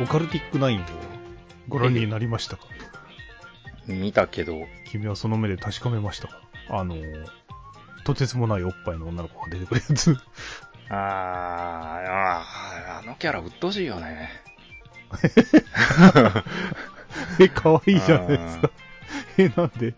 [0.00, 0.84] オカルティックナインを
[1.68, 2.64] ご覧になりましたか？
[3.86, 4.54] 見たけど、
[4.90, 6.40] 君はその目で確かめましたか？
[6.70, 6.96] あの、
[8.04, 10.16] とてつもないおっぱいの女の子が出てくるやつ。
[10.90, 14.30] あー、あーあのキャラ鬱陶しいよね。
[17.38, 18.70] え、可愛いじゃないですか。
[19.38, 19.94] え、なんで？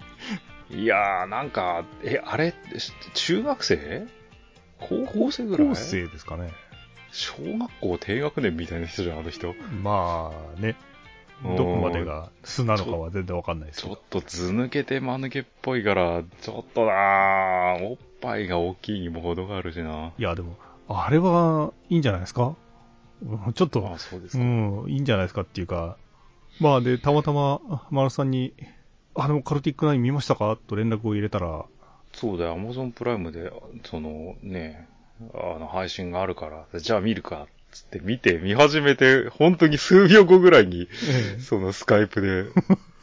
[0.71, 4.07] いやー、なんか、え、あれ、し中学生？
[4.79, 5.69] 高校生ぐらい？
[5.69, 6.53] 高校生ですかね。
[7.17, 9.55] 小学校低学年みたいな人じゃん、あの人。
[9.83, 10.77] まあね、
[11.43, 13.95] どこまでが素なのかは全然わかんないですけど。
[13.97, 20.13] ちょっと図抜けて間抜けっぽいから、ちょっとなーおっぱいが大きいにも程があるしな。
[20.19, 20.57] いや、でも、
[20.89, 22.55] あれはいいんじゃないですか？
[23.23, 24.47] うんちょっと、あ、そうですうか。
[24.47, 25.97] ん、いいんじゃないですかっていうか、
[26.61, 28.53] まあで、たまたま、マラさんに、
[29.15, 30.59] あの、カルティックナイン見ましたか？
[30.67, 31.65] と連絡を入れたら、
[32.13, 33.51] そうだよ、アマゾンプライムで、
[33.85, 34.87] そのね、
[35.35, 40.89] あの、配信があるから、じゃあ見るか、つって見て、見始めて、本当に数秒後ぐらいに、
[41.41, 42.45] そのスカイプで、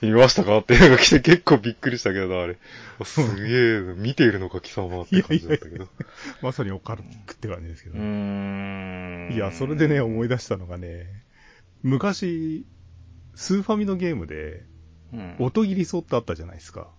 [0.02, 2.58] 見ましたかっていうのが来て結構びっくりしたけどな、あれ。
[3.06, 5.88] すげえ、見ているのか、貴様って感じだったけど。
[6.42, 7.98] まさにオカルクって感じですけど。
[7.98, 9.34] うーん。
[9.34, 11.08] いや、それでね、思い出したのがね、
[11.84, 12.66] 昔、
[13.36, 14.64] スーファミのゲームで、
[15.14, 16.90] うん、音切りソってあったじゃないですか。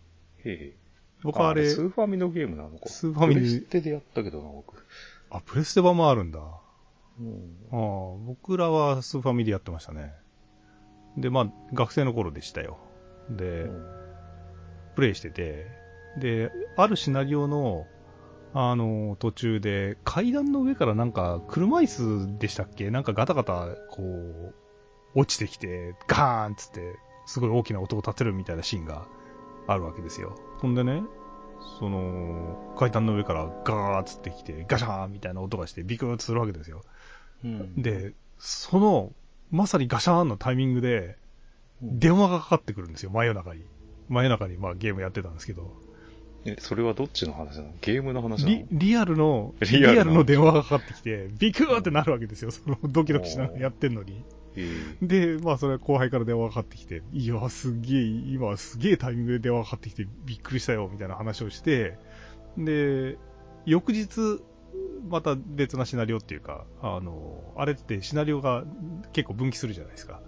[0.44, 0.83] へえ。
[1.24, 2.86] 僕あれ、スーファミのゲームなのか。
[2.86, 4.74] スーファミプレステでやったけどな、僕。
[5.30, 6.38] あ、プレステ版もあるんだ。
[6.38, 6.60] あ
[7.18, 10.12] うんあ僕らはスーファミでやってましたね。
[11.16, 12.78] で、まあ、学生の頃でしたよ。
[13.30, 13.70] で、
[14.94, 15.66] プレイしてて、
[16.18, 17.86] で、あるシナリオの、
[18.52, 21.86] あの、途中で、階段の上からなんか、車椅
[22.28, 22.90] 子でしたっけ？
[22.90, 24.54] なんかガタガタ、こう、
[25.14, 29.08] 落ちてきて、ガーンっつって、すごい大きな音を立てるみたいなシーンが
[29.66, 30.36] あるわけですよ。
[30.58, 31.02] ほんでね、
[31.78, 36.82] その、階段の上からガーッつってきて、ガシャーンみたいな音がして、ビクーッとするわけですよ。
[37.44, 39.12] うん、で、その、
[39.50, 41.16] まさにガシャーンのタイミングで、
[41.82, 43.64] 電話がかかってくるんですよ、真夜中に。
[44.08, 45.74] 真夜中にまあゲームやってたんですけど。
[46.44, 47.72] え、それはどっちの話なの？
[47.80, 48.56] ゲームの話なの？
[48.70, 54.22] リリアルの、リアルの電話がかかってきて、ビクーってなるわけですよ、そのドキドキしながらやってんのに。
[54.56, 61.98] えで、まあそれは後輩から電話がかかってきて、いや、すげえ、今すげえタイミングで電話がかかってきてびっくりしたよ、みたいな話をして、
[62.56, 63.18] で、
[63.66, 64.40] 翌日、
[65.08, 68.64] また別なシナリオっていうか、あの、あれってシナリオが
[69.12, 70.20] 結構分岐するじゃないですか。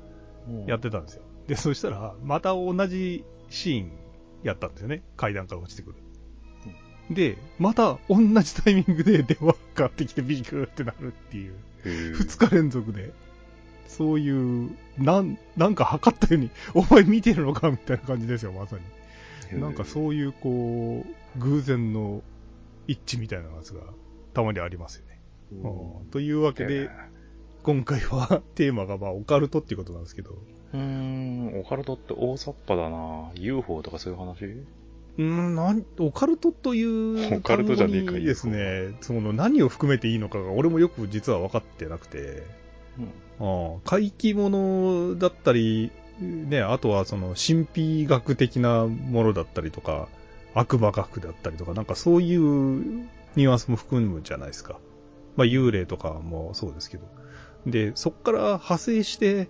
[0.48, 1.22] ーやってたんですよ。
[1.47, 3.92] で、そしたら、また同じシーン
[4.42, 5.03] やったんですよね。
[5.16, 5.97] 階段から落ちてくる。
[7.10, 11.54] で、また同じタイミングで電話がかかってきてビクーってなるっていう。
[11.84, 13.12] へー二日連続で。
[13.88, 18.76] そういう、なん、なんか測ったように、お前見てるのかみたいな感じですよ、まさ
[19.52, 19.60] に。
[19.60, 21.04] なんかそういう、こ
[21.36, 22.22] う、偶然の
[22.86, 23.82] 一致みたいなやつが、
[24.34, 25.20] たまにありますよね。
[25.52, 26.10] うん。
[26.10, 26.91] というわけで、
[27.62, 30.30] 今回はテーマがまあオカルトっていうことなんですけど、
[30.72, 33.30] うーん、オカルトって大雑把だな。
[33.34, 34.44] UFO とかそういう話？
[34.44, 42.42] うーん、なん、オカルトというオカルトじゃねえか単語にですね、その何を含めていいのかが俺もよく実は分かってなくて、
[43.41, 45.91] ああ怪奇物だったり、
[46.21, 47.67] ね、あとはその神
[48.03, 50.09] 秘学的なものだったりとか、
[50.55, 52.41] 悪魔学だったりとか、なんかそういう
[53.37, 54.79] ニュアンスも含むじゃないですか。
[55.37, 57.05] まあ幽霊とかもそうですけど。
[57.67, 59.49] で、そっから派生して、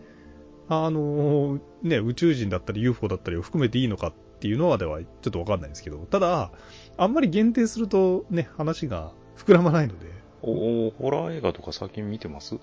[0.68, 6.50] あの、ね、宇宙人だったり UFO だったりを含めていいのかっていうのはではちょっとわかんないんですけど、ただ、
[6.96, 10.06] あんまり限定するとね、話が膨らまないので、
[10.42, 12.56] おおホラー映画とか最近見てます？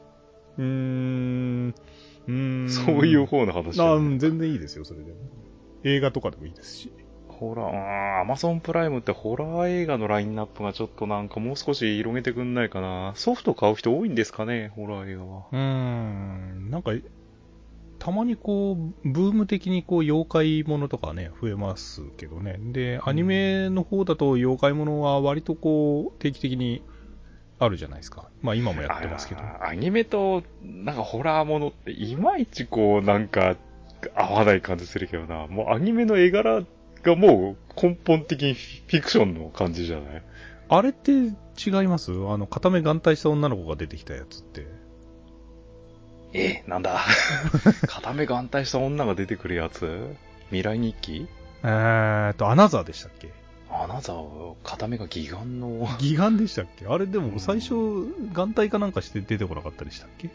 [0.58, 1.76] うーん、
[2.28, 2.70] うーん。
[2.70, 5.18] そういう方の話ねうん全然いいですよ、それでも。
[5.84, 6.94] 映画とかでもいいですし。
[7.28, 13.14] ホラーアマゾンプライムってホラー映画のラインナップがちょっとなんかもう少し広げてくんないかな。
[13.16, 15.48] ソフト買う人多いんですかね、ホラー映画は。
[15.52, 16.92] うーん、なんか、
[18.00, 22.58] たまにこう、ブーム的にこう、妖怪ものとかね、増えますけどね。
[22.60, 26.84] で、アニメの方だと妖怪ものは割とこう、定期的に
[27.64, 28.30] あるじゃないですか。
[28.42, 29.42] まあ今もやってますけど。
[29.62, 33.56] アニメと、なんかホラーものっていまいちこう、なんか、
[34.16, 35.48] 合わない感じするけどな。
[35.48, 36.64] もうアニメの絵柄
[37.04, 40.24] がもう根本的にフィクションの感じじゃない？
[40.70, 41.34] あれって違い
[41.88, 42.12] ます？
[42.12, 44.68] あの、片目眼帯した女の子が出てきたやつって。
[46.34, 47.00] え、なんだ？
[47.88, 50.16] 片目眼帯した女が出てくるやつ？
[50.48, 51.28] 未来日記？
[51.64, 53.30] えーっと、アナザーでしたっけ？
[53.76, 56.86] あなたは片目が義眼の、義眼でしたっけ？
[56.88, 57.74] あれでうんも最初、
[58.34, 60.30] 眼帯かなんかして出てこなかったでしたっけ？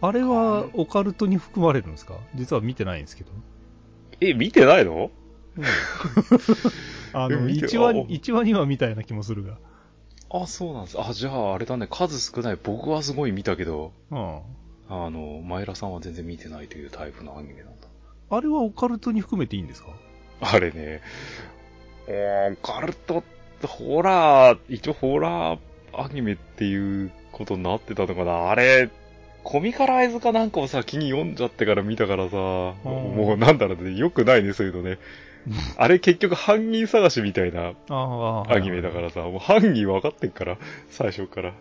[0.00, 2.14] あれはオカルトに含まれるんですか？
[2.34, 3.30] 実は見てないんですけど。
[4.20, 5.10] え、見てないの？
[7.12, 9.56] あの、え見て1話、あ一話2話みたいな気もするが。
[10.30, 11.00] あ、そうなんです。
[11.00, 12.58] あ、じゃああれだね、数少ない。
[12.62, 14.40] 僕はすごい見たけど、うん。
[14.88, 17.86] あの、マイラさんは全然見てないというタイプのアニメなんだ。
[18.30, 19.90] あれはオカルトに含めていいんですか？
[20.40, 21.00] あれね、
[22.08, 23.22] オカルト、
[23.66, 25.58] ホラー、一応ホラー
[25.96, 28.90] アニメっていうことになってたのかなあれ、
[29.42, 34.98] コミカライズかなんかを先に読んじゃってから見たからさ、もうなんだろうね、よくないね、そういうのね。
[35.76, 40.56] あれ結局犯人探しみたいなアニメだからさ、もう犯人分かってんから、
[40.88, 41.52] 最初から。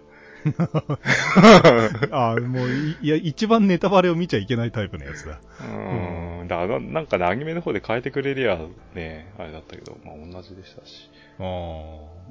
[2.12, 5.40] ああ、もうい、いや、一番ネタバレを見ちゃいけないタイプのやつだ。
[5.62, 6.48] うん。
[6.48, 8.60] だから、なんかね、アニメの方で変えてくれりゃ、
[8.94, 11.10] ね、あれだったけど、まあ同じでしたし。
[11.40, 12.24] ああ。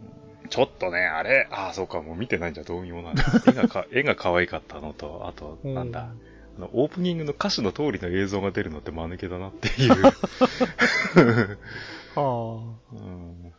[0.49, 3.15] ちょっとね、あれ、ああ、そうか、もう見てないんじゃどうにもない。
[3.49, 6.11] 絵がか、絵が可愛かったのと、あと、なんだ、
[6.59, 9.93] あの、オープニングの歌詞の通りの映像が出るのって間抜けだなっていう。
[12.15, 12.95] はあ。
[12.95, 13.53] うん。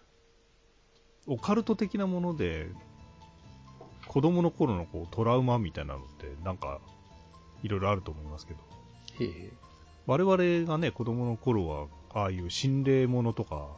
[1.26, 2.68] オカルト的なもので、
[4.14, 6.80] 子供の頃のこうトラウマみたいなのってなんか
[7.64, 8.60] いろいろあると思いますけど。
[9.20, 9.54] へえ。
[10.06, 13.70] 我々がね、子供の頃は、ああいう心霊ものとか、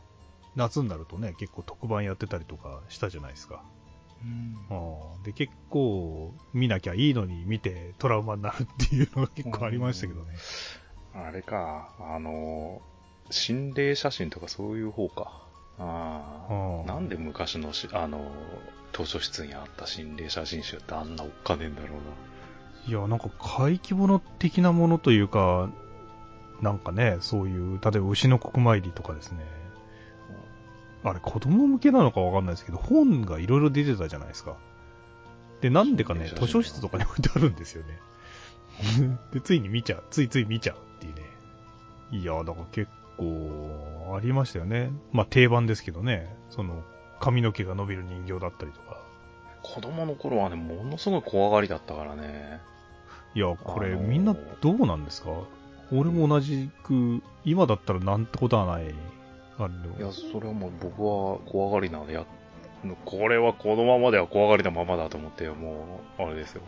[0.56, 3.64] 夏になるとね、結構特番やってたりとかしたじゃないですか。
[4.24, 10.34] うん、あで、結構見なきゃいいのに見てトラウマになるっていうのが結構ありましたけどね。
[11.14, 12.82] あれか、あの、
[13.30, 15.46] 心霊写真とかそういう方か。
[15.78, 16.88] ああ。
[16.88, 18.32] なんで昔のし、あの、
[18.96, 21.96] 図書室にあった心霊写真集ってあんなおっかねえんだろうな。
[22.88, 25.70] いや、なんか怪奇物的なものというか、
[26.62, 29.46] なんかね、そういう、例えば牛の国参りとかですね。
[31.04, 34.56] あれ、子供向けなのかわかんないですけど、本がいろいろ出てたじゃないですか。
[35.62, 38.00] で、なんでかね、図書室とかに置いてあるんですよね。
[39.32, 40.04] で、ついに見ちゃう。
[40.10, 41.22] ついつい見ちゃうっていうね。
[42.12, 44.92] いや、だから結構、ありましたよね。
[45.12, 46.36] まあ定番ですけどね。
[46.50, 46.84] その、
[47.20, 48.98] 髪の毛が伸びる人形だったりとか。
[49.64, 52.60] 子供の頃はね、ものすごい怖がりだったからね。
[53.34, 55.30] いや、これ、みんなどうなんですか？
[55.92, 58.94] 俺も同じく、今だったらなんてことはない。
[59.58, 62.26] あいや、それはもう僕は怖がりなのでや、
[63.06, 66.62] これはこのままでは怖がりなままだと思って、もう、あれですよ。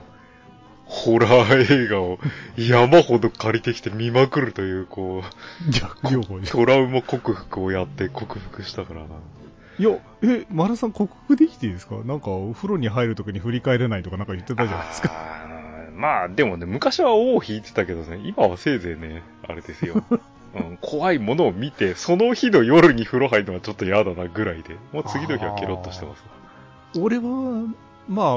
[0.86, 2.18] ホラー映画を
[2.58, 5.72] 山ほど借りてきて見まくるという、こう、
[6.48, 9.08] トラウマ克服をやって克服したからな。
[9.80, 9.92] いや、
[10.24, 11.96] え、丸さん克服できていいですか？
[12.04, 15.12] なんか、お風呂に入るときに振り返れないとかなんか言ってたじゃないですか。
[15.96, 20.04] まあ、でもね、昔は尾を引いてたけどね、今はせいぜいね、あれですよ。
[20.56, 26.24] うん、怖いものを見て、その日の夜に風呂入るのはちょっと嫌だなぐらいで、もう次の日はケロッとしてます。
[27.00, 27.68] 俺は、
[28.08, 28.36] まあ、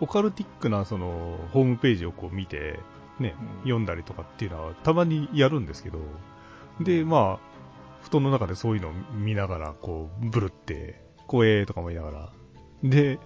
[0.00, 2.80] オカルティックなその、ホームページをこう見て、
[3.18, 5.98] ね、うん、読んだりとかっていうのはたまにやるんですけど、
[6.80, 7.49] で、まあ、
[8.10, 12.32] 布団の中でそういうのを見ながら、こう、ブルって、怖えとかも言いながら。
[12.82, 13.18] で、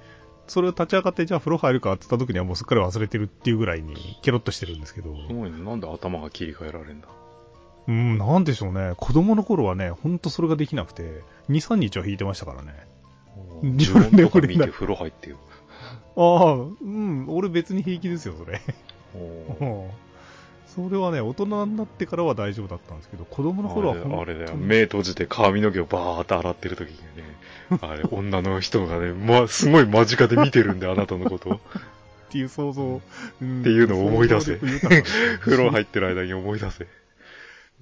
[0.46, 5.16] それを立ち上がって、じゃあ風呂入るかって言った時にはもうすっかり忘れてるっていうぐらいに、ケロッとしてるんですけど。
[5.26, 5.58] すごいね。
[5.64, 7.08] なんで頭が切り替えられるんだ？
[7.86, 8.94] うん、なんでしょうね。
[8.96, 12.74] 子供の頃はね、ほんとそれができなくて、2、3日は引いてましたからね。
[13.62, 15.38] 自分でこれ見て風呂入ってよ。
[16.16, 18.60] ああ、うん、俺別に平気ですよ、それ。
[20.74, 31.54] それはね、大人になってからは大丈夫だったんですけど、子供の頃はあれだよ、目閉じて髪の毛をバーって洗ってる時にね、 あれ、女の人がね、ま、すごい間近で見てるんで、あなたのことを。
[31.54, 31.58] っ
[32.30, 33.00] ていう想像、
[33.40, 34.56] うん、っていうのを思い出せ。
[35.40, 36.88] 風呂入ってる間に思い出せ。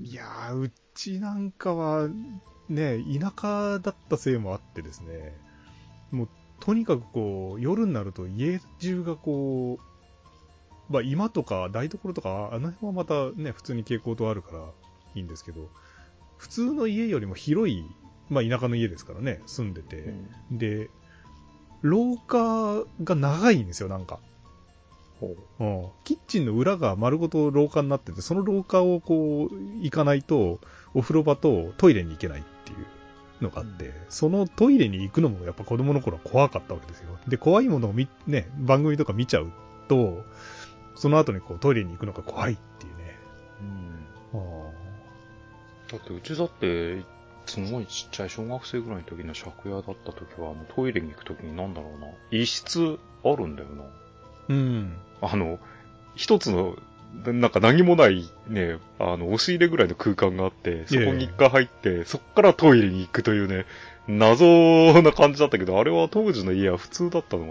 [0.02, 2.08] いやー、うちなんかは、
[2.68, 5.34] ね、田舎だったせいもあってですね、
[6.10, 6.28] もう、
[6.60, 9.91] とにかくこう、夜になると家中がこう、
[10.88, 14.64] まあ、今とか台所とか、あの辺はまたね、普通に蛍光灯あるから
[15.14, 15.68] いいんですけど、
[16.38, 17.84] 普通の家よりも広い、
[18.28, 20.14] まあ、田舎の家ですからね、住んでて、
[20.50, 20.90] うん、で、
[21.82, 24.18] 廊下が長いんですよ、なんか。
[25.60, 25.64] う。
[25.64, 30.60] ん、キッチンの裏が丸ごと廊下になってて、その廊下をこう、行かないと、
[30.94, 37.18] お風呂場とトイレに行けないっていうのがあって、うん、そのトイレに行くのもやっぱ子供の頃は怖かったわけですよ。
[37.28, 39.52] で、怖いものを見、ね、番組とか見ちゃう
[39.88, 40.24] と、
[40.94, 43.18] その後にこうトイレに行くのが怖いっていうね。
[44.32, 44.62] うん。
[45.90, 47.04] だってうちだって、
[47.46, 53.84] すごいちっちゃい小学生ぐらいの時の借家だった時は、もうトイレに行く時になんだろうな、一室あるんだよな。
[54.48, 54.96] うん。
[55.20, 55.58] あの、
[56.14, 56.76] 一つの、
[57.26, 63.66] なんか何もないね、あの、押し入れぐらいの空間があって、そこに一回入って、そっからトイレに行くというね、
[64.08, 64.44] 謎
[65.02, 67.46] な感じだったけど、あれは当時の家は普通だったの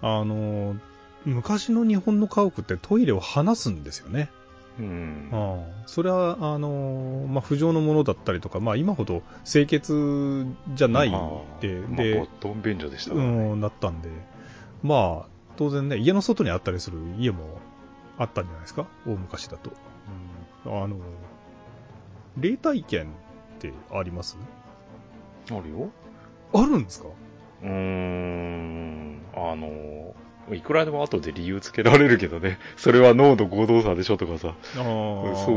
[0.00, 0.76] かなあの、
[1.24, 4.30] 昔の日本の家屋ってトイレを離すんですよね。
[4.78, 5.28] うん。
[5.32, 13.20] ああそれは、あのまあ、不浄のものだったりとか、まあ、今ほど清潔じゃないで、まあ、で、まあ、便所でしたね。
[13.20, 14.10] うん、なったんで、
[14.82, 17.58] まあ、当然ね、家の外にあったりする家も
[18.18, 18.86] あったんじゃないですか？
[19.06, 19.70] 大昔だと。
[20.66, 20.96] うん、あの、
[22.36, 23.06] 霊体験っ
[23.60, 24.36] てあります？
[25.50, 25.90] あるよ。
[26.52, 27.08] あるんですか？
[27.62, 30.14] うーん、あの、
[30.52, 34.80] いくらでも後で理由つけられるけどね、 それは脳の合同差でしょとかさ、そ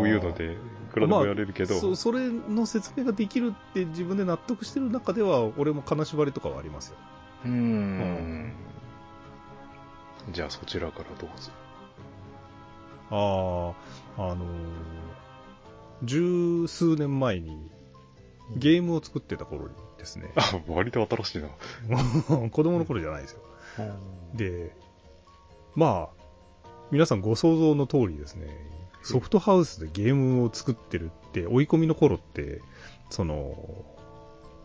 [0.01, 0.57] ういうので、い
[0.93, 1.95] くらでもやれるけど、まあ、そ。
[1.95, 6.97] それの説明ができるって自分で納得してる中では、俺も金縛りとかはありますよ。
[7.45, 7.53] うーん。
[7.53, 8.53] うん
[10.31, 11.51] じゃあそちらからどうぞ。
[13.09, 14.47] ああ、あのー、
[16.03, 17.71] 十数年前に
[18.55, 20.31] ゲームを作ってた頃にですね。
[20.35, 21.47] あ、割と新しいな。
[22.49, 23.41] 子供の頃じゃないですよ。
[24.33, 24.71] で、
[25.75, 28.47] まあ、皆さんご想像の通りですね、
[29.03, 32.61] ソフトハウスでゲームを作ってるって、追い込みの頃って、
[33.09, 33.85] その、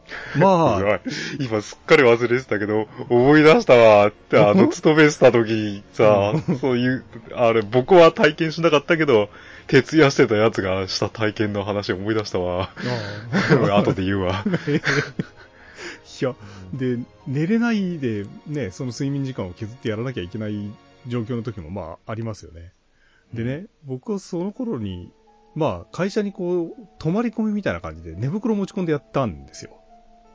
[0.36, 1.00] まあ。
[1.38, 7.04] 今すっかり忘れてたけど、思い出したわって、あの、 勤めした時さ、そういう、
[7.34, 9.30] あれ、僕は体験しなかったけど、
[9.68, 12.70] 徹夜してたやつがした体験の話を思い出したわ。
[13.78, 14.44] 後で言うわ。
[16.20, 16.34] いや、
[16.74, 20.70] で、寝れないで、ね、その睡眠時間を削ってやらなきゃいけない
[21.06, 22.72] 状況の時も、まあ、ありますよね。
[23.32, 25.10] でね、僕はその頃に、
[25.54, 29.70] まあ、会社にこう、泊まり込みみたいな感じで寝袋持ち込んでやったんですよ。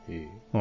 [0.09, 0.57] ええ。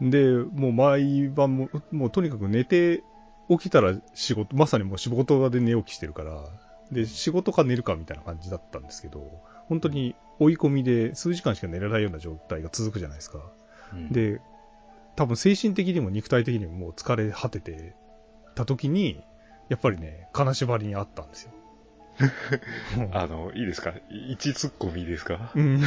[0.00, 0.10] うん。
[0.10, 3.02] で、もう毎晩も、もうとにかく寝て
[3.48, 6.44] 起きたら仕事、まさにもう仕事場で寝起きしてるから、
[6.92, 9.22] で、仕事か寝るかみたいな感じだったんですけど、
[9.68, 13.40] 本当に追い込みで数時間しか寝れないような状態が続くじゃないですか。
[13.92, 14.40] うん、で、
[15.16, 17.94] 多分精神的にも肉体的にももう疲れ果てて
[18.54, 19.22] た時に、
[19.68, 21.52] やっぱりね、金縛りにあったんですよ。
[23.12, 23.92] あの、いいですか？
[24.10, 25.80] 一突っ込みいいですか、うん、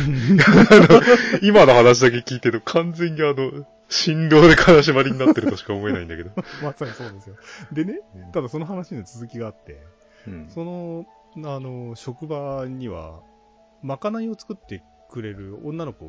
[1.42, 6.32] 今の話だけ聞いてると完全にあの、振動で金縛りになってるとしか思えないんだけど。
[6.64, 7.36] まさにそうですよ。
[7.74, 8.00] でね、
[8.32, 9.82] ただその話の続きがあって、
[10.28, 11.06] うん、その、
[11.38, 13.22] あの、職場には、
[13.82, 16.06] まかないを作ってくれる女の子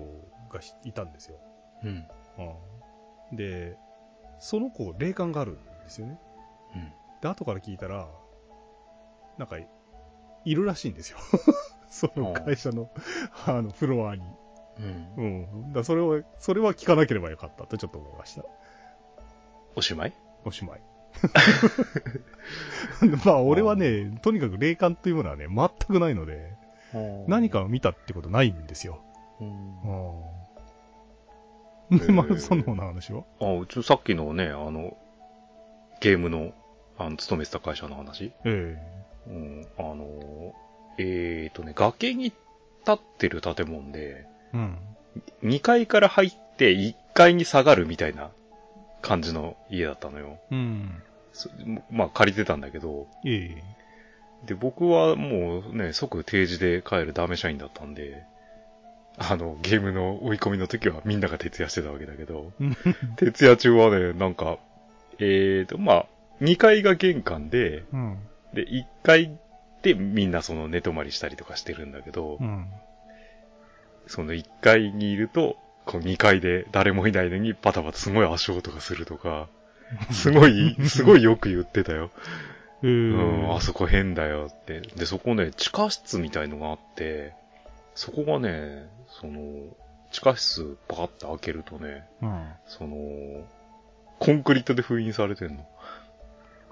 [0.52, 1.36] がいたんですよ。
[1.84, 2.06] うん。
[3.30, 3.76] うん、で、
[4.38, 6.18] その子、霊感があるんですよね。
[6.74, 6.92] うん。
[7.20, 8.08] で、後から聞いたら、
[9.38, 9.56] なんか、
[10.44, 11.18] いるらしいんですよ。
[11.90, 12.90] その会社の、
[13.46, 14.22] あの、フロアに。
[14.78, 15.14] うん。
[15.16, 15.22] う
[15.68, 15.72] ん。
[15.72, 18.44] だそれを、それは聞かなければよかったとちょっと思いました。
[19.76, 20.12] おしまい？
[20.44, 20.82] おしまい。
[23.24, 26.56] まあ、俺はね、とにかく霊感というものはね、全くないので、
[27.26, 29.02] 何かを見たってことないんですよ。
[29.40, 30.41] うん。
[32.12, 34.96] まあ、 そのような話はあ、うちさっきのね、あの、
[36.00, 36.52] ゲームの、
[36.98, 38.32] あの、勤めてた会社の話？
[38.44, 40.54] ええうん、あの、
[40.98, 42.34] えーとね、崖に立
[42.92, 44.78] ってる建物で、うん。
[45.42, 48.30] 2階から入って1階に下がるみたいな
[49.00, 50.38] 感じの家だったのよ。
[50.50, 51.02] うん。
[51.90, 53.62] まあ借りてたんだけど、ええ
[54.46, 58.24] で、僕はもうね、即定時で帰るダメ社員だったんで、
[59.18, 62.52] あの、ゲームの追い込みの時はみんなが徹夜してたわけだけど、
[63.16, 64.58] 徹夜中はね、なんか、
[65.18, 66.06] えーと、まあ、
[66.40, 68.18] 2階が玄関で、うん、
[68.54, 69.38] で、1階
[69.82, 72.66] でみんなその寝泊まりしたりとかしてるんだけど、うん、
[74.06, 79.48] その1階にいると、こう2階で誰もいないのにバタバタすごい足音がするとか、
[80.10, 82.10] すごい、すごいよく言ってたよ。
[82.82, 84.80] うん、あそこ変だよって。
[84.80, 87.32] で、そこね、地下室みたいのがあって、
[87.94, 89.40] そこがね、その、
[90.10, 92.96] 地下室パカッて開けるとね、うん、その、
[94.18, 95.66] コンクリートで封印されてんの。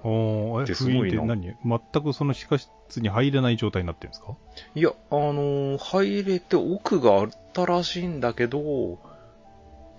[0.03, 1.55] おえ、封印って何？
[1.65, 4.35] 全くその地下室に入れない状態になってるんですか？
[4.75, 8.99] いや、あのー、入れて奥があったらしいんだけど、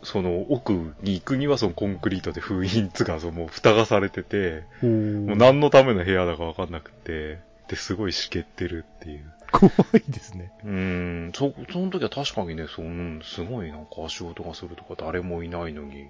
[0.01, 9.32] その奥に行くにはそのコンクリートで封印つか、その蓋がされてて、もう何のための部屋だかわかんなくて、で、すごいしけってるっていう。
[9.51, 10.51] 怖いですね。
[10.63, 16.08] うん、そ、その時は確かにね、その、すごいなんか足音がするとか誰もいないのに、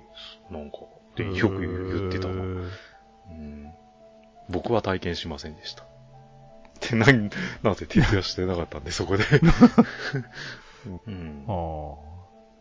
[0.50, 0.77] なんか、
[1.12, 2.33] ってよく言ってたな。
[2.33, 3.71] うん、
[4.50, 5.86] 僕は体験しませんでした。
[6.89, 7.05] で、な、
[7.63, 9.24] なぜ徹夜してなかったんで、そこで。
[11.07, 12.12] うん、ああ。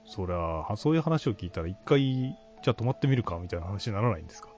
[0.07, 4.49] そりゃ、そういう話を聞いたら一回、じゃあ泊まってみるかみたいな話にならないんですか？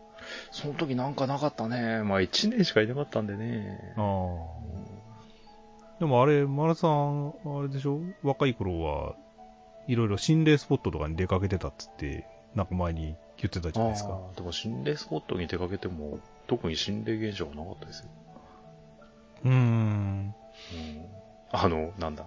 [0.50, 2.02] その時なんかなかったね。
[2.02, 3.78] まあ一年しかいなかったんでね。
[3.96, 4.02] ああ。
[6.02, 8.00] でもあれ、マラさん、あれでしょ？
[8.24, 9.14] 若い頃は、
[9.86, 14.18] いろいろ心霊スポットとかに出かけてたっつって、なんか前に言ってたじゃないですか。
[14.34, 16.18] でも心霊スポットに出かけても、
[16.48, 18.06] 特に心霊現象はなかったですよ。
[19.44, 19.54] うーん。
[19.54, 20.34] うん。
[21.52, 22.24] あの、なんだ。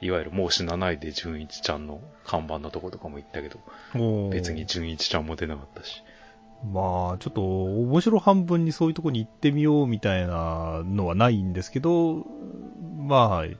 [0.00, 3.58] いわゆるもう死なないで純一ちゃんの看板のとことかも行ったけど、
[4.30, 6.02] 別に純一ちゃんも出なかったし。
[6.64, 12.26] まあ、ちょっと面白半分にそういうとこに行ってみようみたいなのはないんですけど、
[12.98, 13.56] まあ、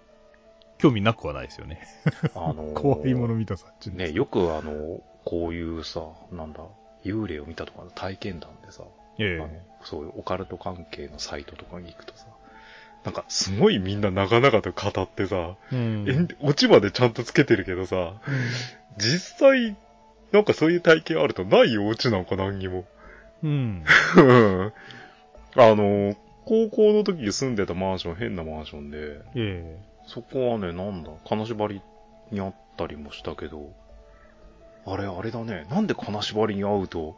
[0.78, 1.80] 興味なくはないですよね。
[2.34, 6.02] あのー、 怖いもの見たさっちね、よくあの、こういうさ、
[6.32, 6.64] なんだ、
[7.04, 8.84] 幽霊を見たとかの体験談でさ、
[9.18, 9.50] ええ、あの
[9.84, 12.26] そういうオカルト関係のサイトとかに行くとさ、
[13.04, 18.14] なんかすごいみんな長々と語ってさ、うん、オチまでちゃんとつけてるけどさ、うん、
[18.98, 19.76] 実際、
[20.32, 22.84] なんかそういう体験あるとないオチなんか何にも。
[23.42, 23.84] うん。
[25.56, 31.82] あの、高校の時に住んでたマンション、変なマンションで、ええ、そこはね、なんだ、金縛り
[32.30, 33.70] にあったりもしたけど、
[34.86, 37.16] あれ、あれだね、なんで金縛りに会うと、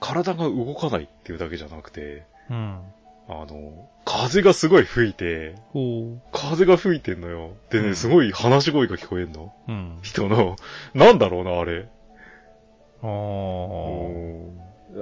[0.00, 2.80] 体が動かないっていうだけじゃなくて、うん。
[3.28, 5.56] あの、風がすごい吹いて、
[6.32, 7.56] 風が吹いてんのよ。
[7.70, 9.52] でね、うん、すごい話し声が聞こえんの。
[9.68, 9.98] うん。
[10.02, 10.56] 人の、
[10.94, 11.88] なんだろうな、あれ。
[13.02, 13.08] ああ。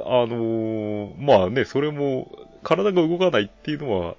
[0.06, 2.30] あのー、まあね、それも、
[2.62, 4.16] 体が動かないっていうのは、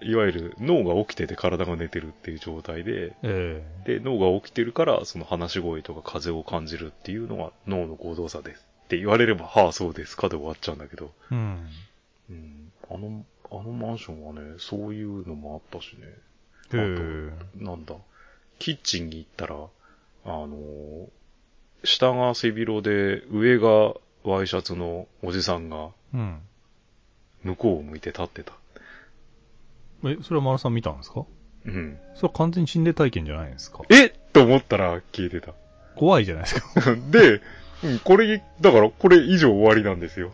[0.00, 11.66] いわゆる脳が起きてて体が寝てるっていう状態で、えー、で、脳が起きてるから、その話し声とか風を感じるっていうのが脳の行動差ですって言われれば、はあ、そうですかで終わっちゃうんだけど、うん。
[12.30, 16.06] うん、あの、あのマンションはね、そういうのもあったしね。
[16.68, 17.94] あと、なんだ、
[18.58, 21.08] キッチンに行ったら、あの
[21.84, 25.88] 下が背広で、上がワイシャツのおじさんが、
[27.42, 28.52] 向こうを向いて立ってた。
[30.04, 31.24] え、それはマラさん見たんですか？
[31.66, 31.98] うん。
[32.14, 33.80] それは完全に心霊体験じゃないですか？
[33.90, 34.10] え？
[34.32, 35.54] と思ったら消えてた。
[35.96, 36.94] 怖いじゃないですか。
[37.10, 37.40] で、
[37.84, 40.32] うん、これ、だからこれ以上終わりなんですよ。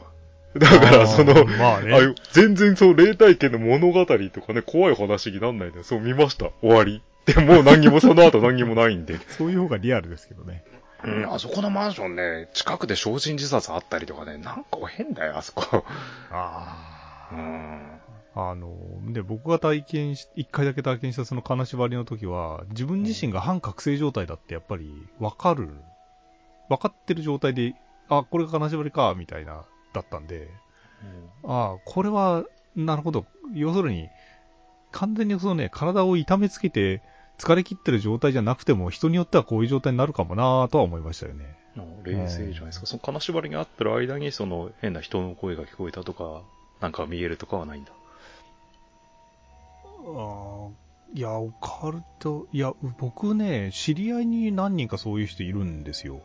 [0.58, 6.50] だから、その、まあね、あ全然そう、霊体験の物語とかね、怖い話になんないで、そう見ました。
[6.60, 7.02] 終わり。
[7.26, 9.18] でも、何にもその後何にもないんで。
[9.36, 10.64] そういう方がリアルですけどね。
[11.04, 15.84] うん、あそこのマンションね、近くで精進自殺あったりとかね、なんか変だよ、あそこ。
[16.30, 17.34] ああ。
[17.34, 18.00] うん。
[18.36, 18.74] あの、
[19.12, 25.68] で、僕が体験し、一回だけ体験したその金縛りの時は、自分自身が反覚醒状態だってやっぱりわかる、
[26.68, 27.74] わかってる状態で、
[28.08, 29.64] あ、これが金縛りか、みたいな
[29.94, 30.50] だったんで、
[31.44, 32.44] うん、ああ、これは、
[32.76, 33.24] なるほど。
[33.54, 34.08] 要するに、
[34.90, 37.00] 完全にそのね、体を痛めつけて、
[37.38, 41.56] 疲れ切ってる状態じゃなくても、人によってはこういう状態になるかもなとは思いましたよね。
[42.04, 42.82] 冷静じゃないですか。
[42.82, 46.42] うん、その金縛りがあってる間に、その変な人の声が聞こえたとか、
[46.80, 47.92] なんか見えるとかはないんだ。
[50.06, 50.68] ああ、
[51.12, 56.20] いや、オカルト、いや、僕ね、知り合いに何人かそういう人いるんですよ。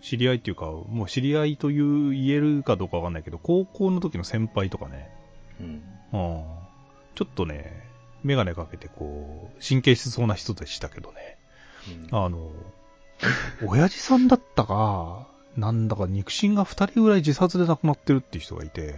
[0.00, 5.10] 知り合いっていうか、もう知り合いという言えるかどうかわかんないけど、高校の時の先輩とかね、
[5.60, 5.82] うん。
[7.14, 7.84] ちょっとね、
[8.22, 11.36] メガネかけてこう、神経質そうな人でしたけどね。
[12.10, 12.50] うん、あの、
[13.66, 18.94] 親父さんだったか、なんだか肉親が二人ぐらい自殺で亡くなってるっていう人がいて、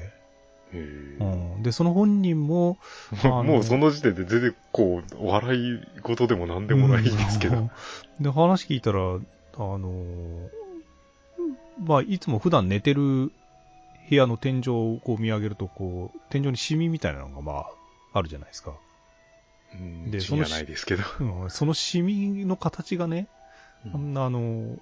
[0.72, 2.78] うん、で、その本人も、
[3.24, 7.56] もうその時点で全然こう、笑い事でも何でもないんですけど。
[7.58, 7.70] うん、
[8.20, 9.18] で、話聞いたら、
[9.54, 9.92] あの
[11.84, 13.32] まあ、いつも普段寝てる
[14.08, 17.66] 部屋の天井をこう見上げると、こう、天井にシミみたいなのがまあ、
[18.12, 18.74] あるじゃないですか。
[20.06, 23.26] で、その、ないですけど、うん、そのシミの形がね、
[23.86, 24.76] うん、あの、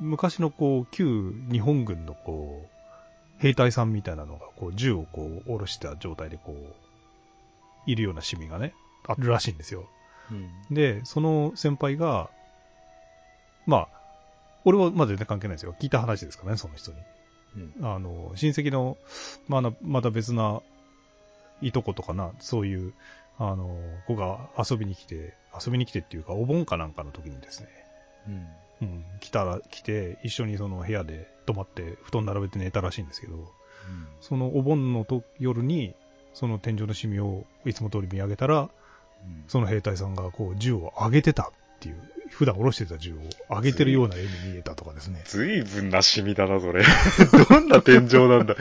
[0.00, 8.74] 昔のこう、旧日本軍のこう、兵隊さんみたいなのが、こう、銃をこう、下ろした状態でこう、いるようなシミがね、
[9.06, 9.88] あるらしいんですよ。
[10.30, 12.30] うん、で、その先輩が、
[13.66, 13.88] まあ、
[14.64, 15.74] 俺はまだ全然関係ないですよ。
[15.80, 16.98] 聞いた話ですからね、その人に。
[17.56, 18.96] うん、あの、親戚の、
[19.48, 20.62] まあ、また別な
[21.62, 22.92] いとことかな、そういう、
[23.38, 27.68] あの、子が遊びに来て、遊びに来てっていうか、お盆かなんかの時にですね、
[28.28, 28.46] うん。
[28.82, 33.44] うん、来たら、来て、一緒にその部屋で泊まって、布団並べて寝たらしいんですけど、うん、
[34.20, 35.94] そのお盆のと夜に、
[36.34, 41.46] その天井のシミをいつも通り見上げたら、うん、その兵隊さんがこう銃を上げてたっ
[41.80, 43.18] ていう普段下ろしてた銃を
[43.50, 45.22] 上げてるような絵に見えたとかですね。
[45.26, 46.82] ずいぶんなシミだな、それ。
[47.50, 48.56] どんな天井なんだ。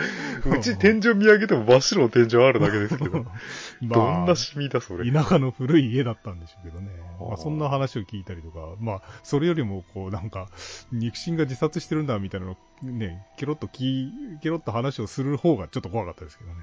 [0.46, 3.24] うち天井見上げても真っ白の天井あるだけですけど。
[3.82, 5.10] まあ、どんなシミだ、それ。
[5.12, 6.90] 田舎の古い家だったんでしょうけどね。
[7.20, 10.50] まあ、そんな話を聞いたりとか、まあ、それよりも、こう、なんか、
[10.92, 16.56] 肉親が自殺してるんだ、みたいなのね、ケロッとき、ケロッと話をする方がちょっと怖かったですけどね。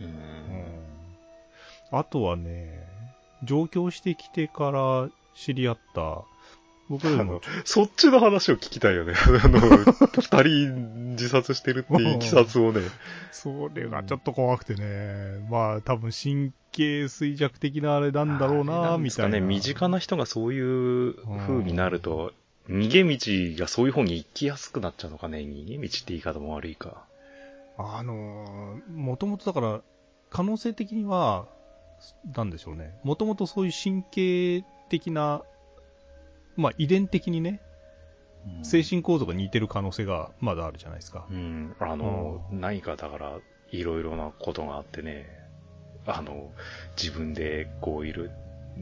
[0.00, 1.98] うん。
[1.98, 2.86] あとはね、
[3.42, 6.24] 上京してきてから知り合った、
[6.88, 9.14] 僕あの、そっちの話を聞きたいよね。
[9.42, 12.80] あの、二人自殺してるっていう気殺をね。
[13.32, 15.46] それがちょっと怖くてね。
[15.50, 19.40] まあ、多分神経衰弱的なあれなんだろうな、みたいな。
[19.40, 21.14] ね、身近な人がそういう
[21.46, 22.32] 風になると、
[22.68, 25.38] 逃げ道がそういう方に行きやすくなっちゃうのかね。
[25.38, 27.04] 逃げ道って言い方も悪いか。
[27.78, 29.82] あのー、もともとだから、
[30.30, 31.46] 可能性的には、
[32.36, 32.98] なんでしょうね。
[33.04, 35.42] もともとそういう神経的な、
[36.56, 37.60] まあ遺伝的にね、
[38.62, 41.26] 精神構造が似てる可能性がまだあるじゃないですか。
[41.30, 41.74] うん。
[41.78, 43.38] あの、うん、何かだから、
[43.70, 45.26] いろいろなことがあってね、
[46.06, 46.50] あの、
[47.00, 48.30] 自分でこういる、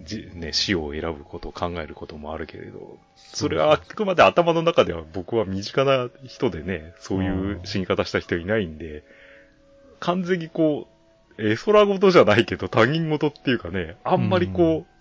[0.02, 9.04] じね、死を選ぶことを考えることもあるけれど、それはあくまで頭の中では僕は身近な人でね、そういう死に方した人いないんで、
[10.00, 10.88] 完全にこ
[11.38, 14.93] う、絵空事じゃないけど他人事っていうかね、あんまりこう、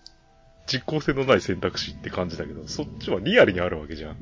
[0.66, 4.16] 実効性のない選択肢って感じだけど、そっちはリアルにあるわけじゃん。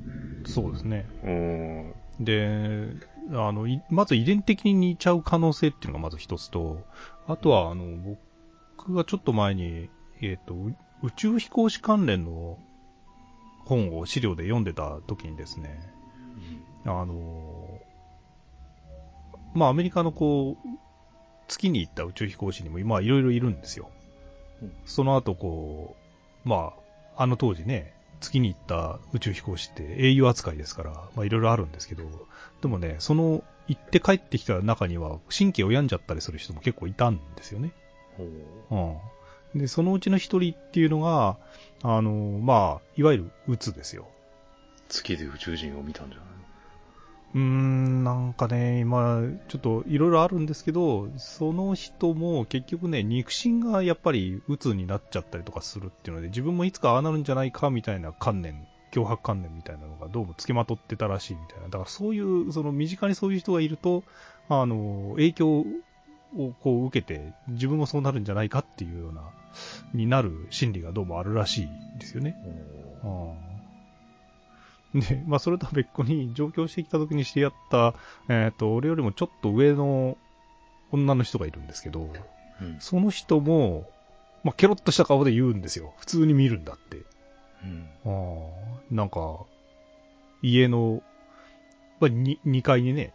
[0.46, 1.07] そうですね。
[1.24, 1.94] うん。
[2.24, 2.88] で、
[3.31, 6.85] あの、まず遺伝的に似ちゃう可能性っていうのがまず一つと、
[7.26, 8.16] あとは、あの、
[8.76, 9.88] 僕がちょっと前に、
[10.20, 10.55] えっ、ー、と、
[11.02, 12.59] 宇宙飛行士関連の
[13.64, 15.81] 本を資料で読んでた時にですね、
[16.85, 17.81] うん、あの、
[19.55, 20.68] まあ、アメリカのこう、
[21.48, 23.90] 月に行った宇宙飛行士にも今いろいろいるんですよ。
[24.62, 26.01] うん、その後こう、
[26.44, 26.74] ま
[27.16, 32.05] あ、あの当時ね、月に行った宇宙飛行士って英雄扱いですから、まあいろいろあるんですけど、
[32.61, 37.72] でもね、その行って帰ってきた中には神経を病んじゃったりする人も結構いたんですよね。
[38.70, 38.76] う
[39.57, 39.61] ん。
[39.61, 41.37] で、そのうちの一人っていうのが、
[41.83, 44.09] あの、まあ、いわゆる鬱ですよ。
[44.88, 46.26] 月で宇宙人を見たんじゃない
[47.35, 61.64] うーん、なんかね、今、ちょっといろいろあるんですけど、その人も結局ね、肉親がやっぱり鬱になっちゃったりとかするっていうので、自分もいつかああなるんじゃないかみたいな観念、脅迫観念みたいなのがどうも付きまとってたらしいみたいな。
[61.64, 64.05] だからそういう、その身近にそういう人がいると、
[64.51, 65.61] あの、影響
[66.37, 69.23] をこう受けて、自分もそうなるんじゃないかっていうような、
[69.95, 72.37] になる心理がどうもあるらしいんですよね。
[73.05, 73.51] うん
[75.00, 77.94] で、まあ、それとは別個に上京してきた時に知り合った、
[78.28, 80.18] えっ、ー、と、俺よりもちょっと上の
[80.90, 82.12] 女の人がいるんですけど、
[82.61, 83.88] うん、その人も、
[84.44, 85.94] まあ、ケロッとした顔で言うんですよ。
[85.98, 86.98] 普通に見るんだって。
[87.64, 89.44] うん、あなんか、
[90.42, 91.02] 家の、
[92.00, 93.14] まあ、2, 2階にね、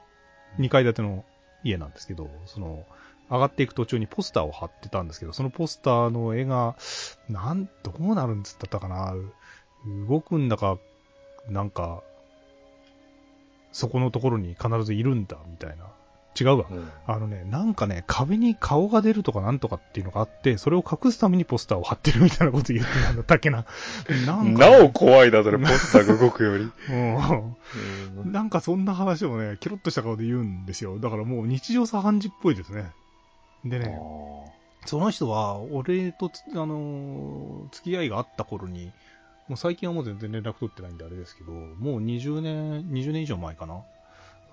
[0.58, 1.26] 2階建ての
[1.64, 2.86] 家なんですけど、その、
[3.30, 6.76] 上がっていく途中にポスターを貼ってたんですけど、そのポスターの絵が、
[7.30, 9.14] なん、どうなるんつったかな
[10.08, 10.78] 動くんだか、
[11.50, 12.02] なんか、
[13.72, 15.86] そこのところに必ずいるんだ、みたいな。
[16.40, 16.92] 違うわ、うん。
[17.08, 23.66] あのね、なんかね、壁に顔が出るとかなんとかっていうのがあって、それを隠すためにポスターを貼ってるみたいなこと言ってたんだったっけな。
[24.28, 26.72] なんか、なお怖いな、それ、ポスターが動くより。
[28.24, 28.32] うん。
[28.32, 31.00] なんかそんな話をね、キロッとした顔で言うんですよ。
[31.00, 32.92] だからもう日常茶飯事っぽいですね。
[33.66, 33.98] でね、
[34.86, 38.92] その人は、俺とあのー、付き合いがあった頃に、
[39.48, 43.82] もう最近はもう全然連絡取ってないんであれですけど、もう20年、20年以上前かな。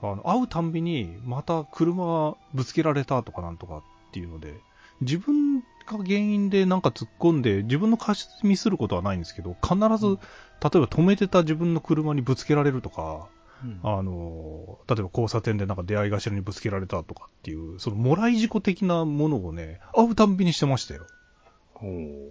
[0.02, 4.60] あの、会うたんびに、また車ぶつけられたとかなんとかっていうので、
[5.00, 10.18] 自分が原因でなんか突っ込んで、自分の過失にすることはないんですけど、必ず、例え
[10.60, 13.28] ば止めてた自分の車にぶつけられるとか、
[13.64, 21.06] うん、あの、例えば交差点でなんか出会い頭にぶつけられたとかっていう、そのもらい事故的なものをね、会うたんびにしてましたよ。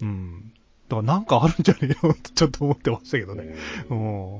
[0.02, 0.54] うん。
[0.94, 3.56] だからなんかあるんじゃねえのってちょっと思ってましたけどね。
[3.90, 4.40] うん。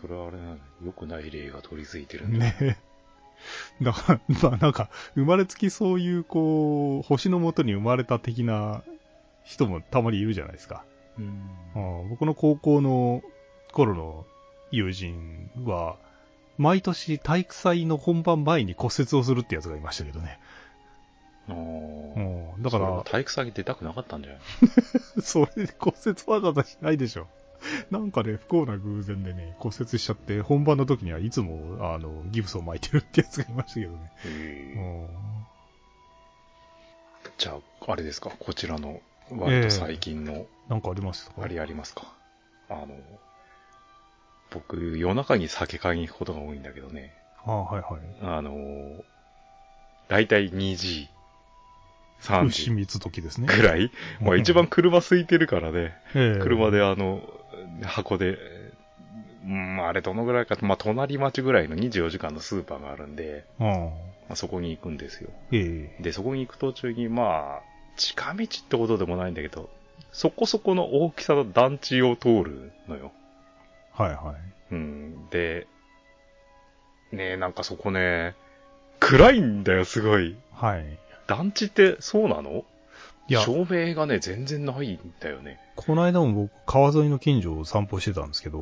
[0.00, 2.46] それはあれな良くない例が取り付いてるんだ。
[2.46, 2.78] ね
[3.82, 8.82] だから、 まあなんか、生まれつきそういう、こう、星の元に生まれた的な
[9.44, 10.84] 人もたまにいるじゃないですか。
[11.18, 13.22] うん、僕の高校の
[13.72, 14.26] 頃の
[14.70, 15.96] 友人は、
[16.58, 20.38] 毎年体育祭の本番前に骨折をするってやつがいましたけどね。
[21.54, 22.62] うん。
[22.62, 23.02] だから。
[23.04, 24.40] 体育祭出たくなかったんじゃない？
[25.22, 27.26] それで骨折わざわざしないでしょ。
[27.90, 34.12] なんかね、不幸な偶然でね、骨折しちゃって、本番の時にはいつも、あの、ギブスを巻いてるってやつがいましたけどね。
[34.24, 35.08] へ
[37.36, 41.42] じゃあ、あれですか、こちらの、割と最近の、えー、なんかありますか？
[41.42, 42.04] ありありますか？
[42.68, 42.88] あの、
[44.50, 47.12] 僕、夜中に酒買いに行くことが多いんだけどね。
[47.44, 48.36] ああ、はいはい。
[48.38, 49.04] あの、
[50.08, 51.08] だいたい2時、
[52.20, 52.62] 3時。
[52.62, 53.46] 牛蜜時ですね。
[53.46, 53.90] ぐらい？
[54.20, 55.96] まあ一番車空いてるからね。
[56.40, 57.22] 車であの、
[57.82, 58.38] 箱で、
[59.44, 63.92] うん、あれどのぐらいか、まあ隣町ぐらいの24時間のスーパーがあるんで、ま
[64.30, 65.30] あ、そこに行くんですよ。
[66.00, 67.62] で、そこに行く途中に、まあ、
[67.96, 69.70] 近道ってことでもないんだけど、
[70.12, 73.12] そこそこの大きさの団地を通るのよ。
[73.92, 74.34] はいは
[74.70, 74.74] い。
[74.74, 75.28] うん。
[75.30, 75.66] で、
[77.10, 78.34] ねえ、なんかそこね、
[79.00, 80.36] 暗いんだよ、すごい。
[80.52, 80.98] はい。
[81.28, 82.64] 団地ってそうなの？
[83.28, 85.60] いや、照明がね、全然ないんだよね。
[85.76, 88.60] この間も僕、川沿いの近所を散歩してたんですけど、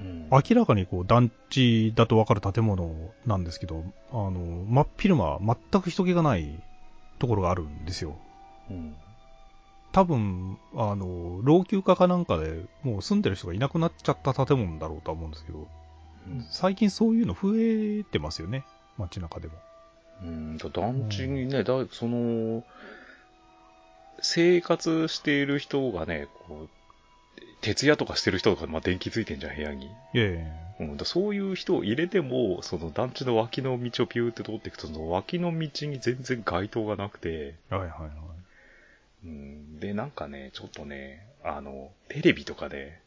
[0.00, 2.92] うん、明らかにこう団地だとわかる建物
[3.24, 4.32] なんですけど、あの、
[4.68, 6.60] 真っ昼間、全く人気がない
[7.20, 8.16] ところがあるんですよ。
[8.70, 8.96] うん、
[9.92, 15.68] 多分、あの、老朽化かなんかでもう住んでる人がいなくなっちゃった建物だろうとは思うんですけど、
[16.26, 18.64] うん、最近そういうの増えてますよね、
[18.98, 19.54] 街中でも。
[20.22, 22.64] うん、団地にね、だその、
[24.20, 26.68] 生活している人がね、こう、
[27.60, 29.88] 徹夜とかしてる人とか、まあ、電気ついてんじゃん、部屋に。
[30.14, 37.54] ええうん、そういう人を入れても、その団地の脇の道をピューって通っていくと、その脇の道に全然街灯がなくて。
[37.68, 38.10] はいはいはい。
[39.24, 42.98] うん、で、なんかね、ちょっとね、あの、テレビとかで、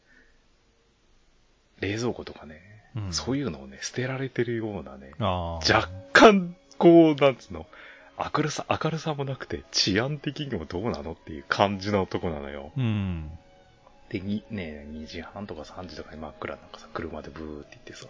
[1.80, 2.60] 冷蔵庫とかね、
[2.96, 7.64] うん、そういうのをね、捨てられてるようなね、若干、こう、なんつうの、
[8.18, 12.72] 明るさ、明るさもなくて、治安的にもどうなのっていう感じのとこなのよ。
[12.76, 13.30] うん。
[14.10, 18.06] で、に、ね、2時半とか3時とかに真っ暗なんかさ、車でブーって行ってさ、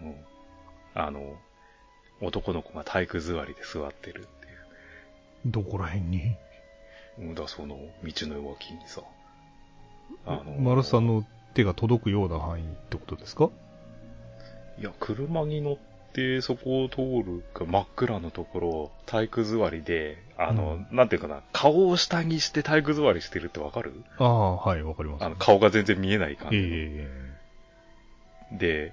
[0.00, 0.14] うん。
[0.94, 1.36] あの、
[2.22, 5.52] 男の子が体育座りで座ってるっていう。
[5.52, 6.34] どこら辺に？
[7.18, 9.02] うん、だ、その、道の脇にさ。
[10.24, 13.50] あの、丸さんの手が届くような範囲ってことですか？
[14.80, 15.93] いや、車に乗って、
[16.42, 23.92] そこを通るか真っ暗のところ、体育座りで、あの、うん、なんていうかな、顔を下にして体育座りしてるってわかる？
[24.18, 26.56] ああ、はい、わかります、あの、顔が全然見えない感じ。
[26.56, 28.92] ええー、で、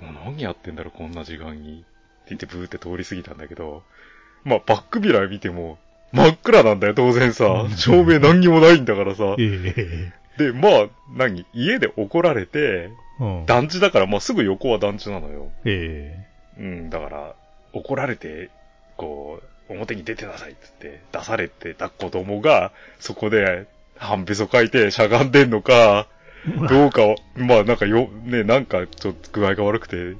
[0.00, 1.80] 何やってんだろ、こんな時間に。
[1.80, 3.82] って言ってブーって通り過ぎたんだけど、
[4.44, 5.78] まあ、バックミラー見ても、
[6.12, 7.66] 真っ暗なんだよ、当然さ。
[7.76, 9.34] 照明何にもないんだからさ。
[9.38, 11.44] えー、で、まあ、何？
[11.52, 15.50] 家で怒られて、うん、団地だから、まあ、すぐ横は団地なのよ。
[15.64, 17.34] ええー、うん、だから、
[17.72, 18.50] 怒られて、
[18.96, 23.66] こう、表に出てなさいって言って、出されてた子供が、そこで、
[23.96, 26.06] 半べそ書いてしゃがんでんのか、
[26.68, 27.02] どうか、
[27.34, 30.16] まあなんかよ、ね、なんかちょっと具合が悪くて、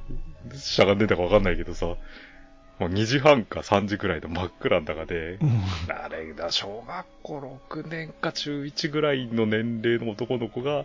[0.56, 1.94] しゃがんでんだかわかんないけどさ、
[2.78, 5.38] もう2時半か3時くらいの真っ暗の中で、
[5.88, 10.84] あれだ、小学校6年か中1ぐらいの年齢の男の子が、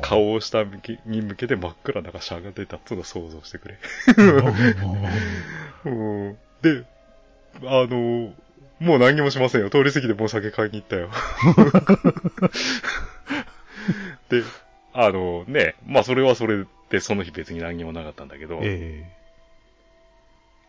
[0.00, 0.64] 顔を下
[1.04, 3.78] に向けて真っ暗な中しゃがんでたっていうのを想像してくれ。
[6.62, 6.84] で、
[7.64, 8.32] あの、
[8.80, 9.68] もう何もしませんよ。
[9.68, 11.10] 通り過ぎてもう酒買いに行ったよ。
[14.30, 14.42] で、
[14.94, 19.23] あのね、まあそれはそれでその日別に何にもなかったんだけど、えー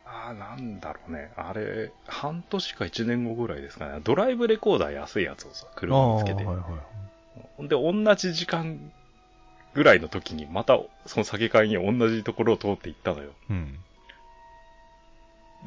[0.05, 1.31] あ、なんだろうね。
[1.35, 3.99] あれ、半年か1年後ぐらいですかね。
[4.03, 6.43] ドライブレコーダー安いやつをさ、車につけて。
[6.43, 6.63] はいは
[7.59, 8.91] い、で、同じ時間
[9.73, 13.31] ぐらいの時に、また、その酒会に同じところを通って行ったのよ。
[13.49, 13.79] うん。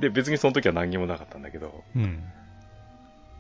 [0.01, 2.23] で、別にその時は何にもなかったんだけど、うん。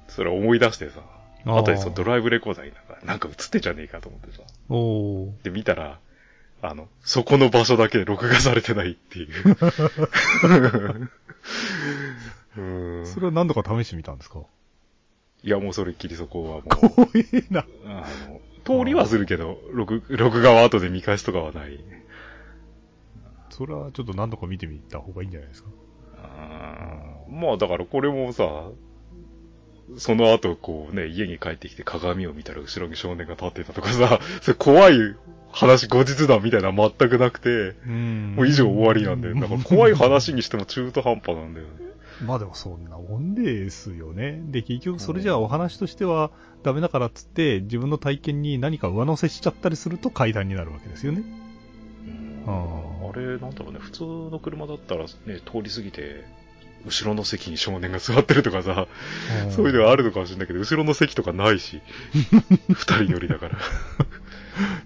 [0.09, 1.01] それ思い出してさ、
[1.47, 4.43] あとでそのドライブレコーダーになんか、なんか映ってんじゃねえかと思ってさ。
[4.69, 6.01] おで、見たら、
[6.61, 9.57] あの、そこの場所だけ録画されてないっていう。
[12.57, 12.61] う
[13.03, 14.41] んそれは何度か試してみたんですか？
[15.45, 16.63] いや、もうそれっきりそこはもう。
[16.69, 17.65] 怖えな。
[17.87, 21.79] あの、通りはするけど、録、録画は後で見返すとかはない。
[23.51, 25.69] それはちょっと何度か見てみた方がいいんじゃないですか？
[26.17, 28.45] あまあだからこれもさ、
[29.97, 35.17] その後こうね、家に帰ってきて鏡を見たら後ろに少年が立ってたとかさ、 それ怖い
[35.51, 39.35] 話後日談みたいな全くなくて、もう以上終わりなんだよ。
[39.41, 41.73] だから怖い話にしても中途半端なんだよね。
[42.25, 44.43] まあでもそんなもんですよね。
[44.51, 46.31] で、結局それじゃあお話としては
[46.65, 51.23] ダメだからっつって、自分の体験に何か上乗せしちゃったりすると階段になるわけですよね。
[52.47, 53.09] うん。
[53.09, 55.09] あれ、なんだろうね、普通の車だったらね、
[55.47, 56.25] 通り過ぎて、
[56.87, 58.87] 後ろの席に少年が座ってるとかさ、
[59.51, 61.81] そういうのがあるのかもしれないけど、後ろの席とかないし、
[62.69, 63.59] 二人乗りだから。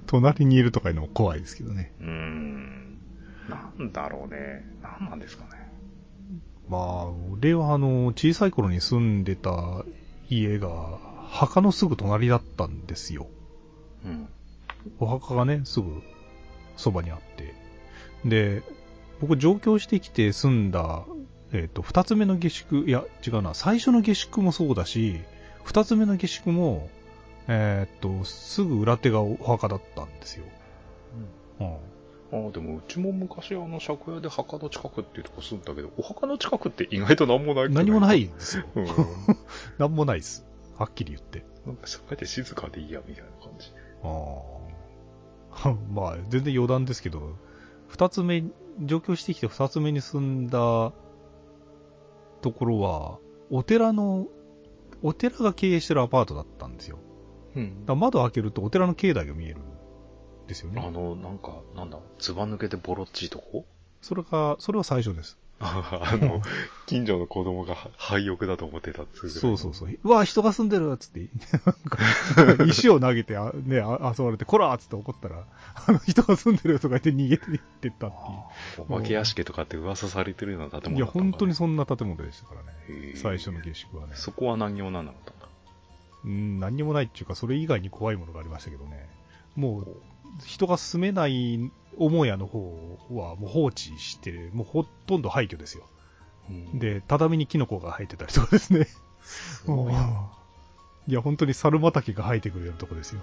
[0.07, 1.93] 隣にいるとかいうのも怖いですけどね。
[2.01, 2.99] うーん。
[3.49, 4.65] なんだろうね。
[4.83, 5.51] なんなんですかね。
[6.69, 9.85] まあ、俺はあの、小さい頃に住んでた
[10.29, 13.27] 家が、墓のすぐ隣だったんですよ。
[14.05, 14.29] うん。
[14.99, 16.03] お墓がね、すぐ
[16.77, 17.55] そばにあって。
[18.25, 18.63] で、
[19.21, 21.05] 僕上京してきて住んだ、
[21.53, 25.21] えっ、ー、と、二つ目の下宿、いや、違うな、最初の下宿もそうだし、
[25.65, 26.88] 二つ目の下宿も、
[27.49, 30.45] えー、っと、すぐ裏手がお墓だったんですよ。
[31.61, 31.67] うん。
[32.33, 38.65] ああ、でもうちも昔あの借家で墓の近くっていうとこ住んだけど、お墓の近くって意外と何もない何もないんですよ。
[38.75, 38.87] うん。
[39.77, 40.47] 何もないです。
[40.79, 41.45] はっきり言って。
[41.67, 43.71] なんか借家で静かでいいや、みたいな感じ。
[44.03, 45.77] ああ。
[45.93, 47.37] まあ、全然余談ですけど、
[47.88, 48.45] 二つ目、
[48.81, 50.93] 上京してきて二つ目に住んだ
[52.43, 53.19] ところは、
[53.51, 54.27] お寺の
[55.03, 56.99] お寺が経営してるアパートだったんですよ。
[57.57, 57.85] うん。
[57.87, 59.63] 窓開けるとお寺の境内が見えるん
[60.47, 60.83] ですよね。
[60.87, 63.65] あの、なんか、なんだ、つば抜けてボロっちいとこ？
[64.01, 65.39] それが、それは最初です。
[66.03, 66.42] あの、
[66.87, 69.98] 近所の子供が廃屋だと思ってたっつうそうそうそう。
[70.03, 71.29] うわ、人が住んでるつって、
[72.66, 75.44] 石を投げて、あね、あ遊ばれて、こらーつって怒ったら、
[75.75, 78.16] あの人が住んでるとか言って逃げていってったって
[78.81, 78.87] いう。
[78.88, 83.14] お化け屋敷とかって噂されてるような建物だったんいや、本当にそんな建物でしたからね。
[83.14, 84.14] 最初の下宿はね。
[84.16, 85.48] そこは何にもなんなかったんだ。
[86.25, 89.09] うん、何にもないっていうか、それ以外に怖いものがありましたけどね。
[89.55, 89.96] もう、
[90.45, 95.85] 人が住めない母屋の方はもう放置して、もうほとんど廃墟ですよ。
[96.75, 98.88] で、畳にキノコが生えてたりとかですね。
[101.09, 103.21] いや、本当に猿畑が生えてくるようなとこですよ。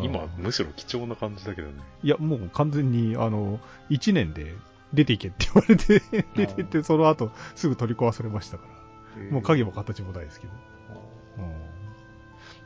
[0.00, 1.74] 今、むしろ貴重な感じだけどね。
[2.02, 3.58] いや、もう完全に、あの、
[3.90, 4.54] 1年で
[4.92, 6.00] 出ていけって言われて
[6.36, 8.66] 出てって、その後、すぐ取り壊されましたか
[9.16, 9.32] ら。
[9.32, 10.52] もう影も形もないですけど。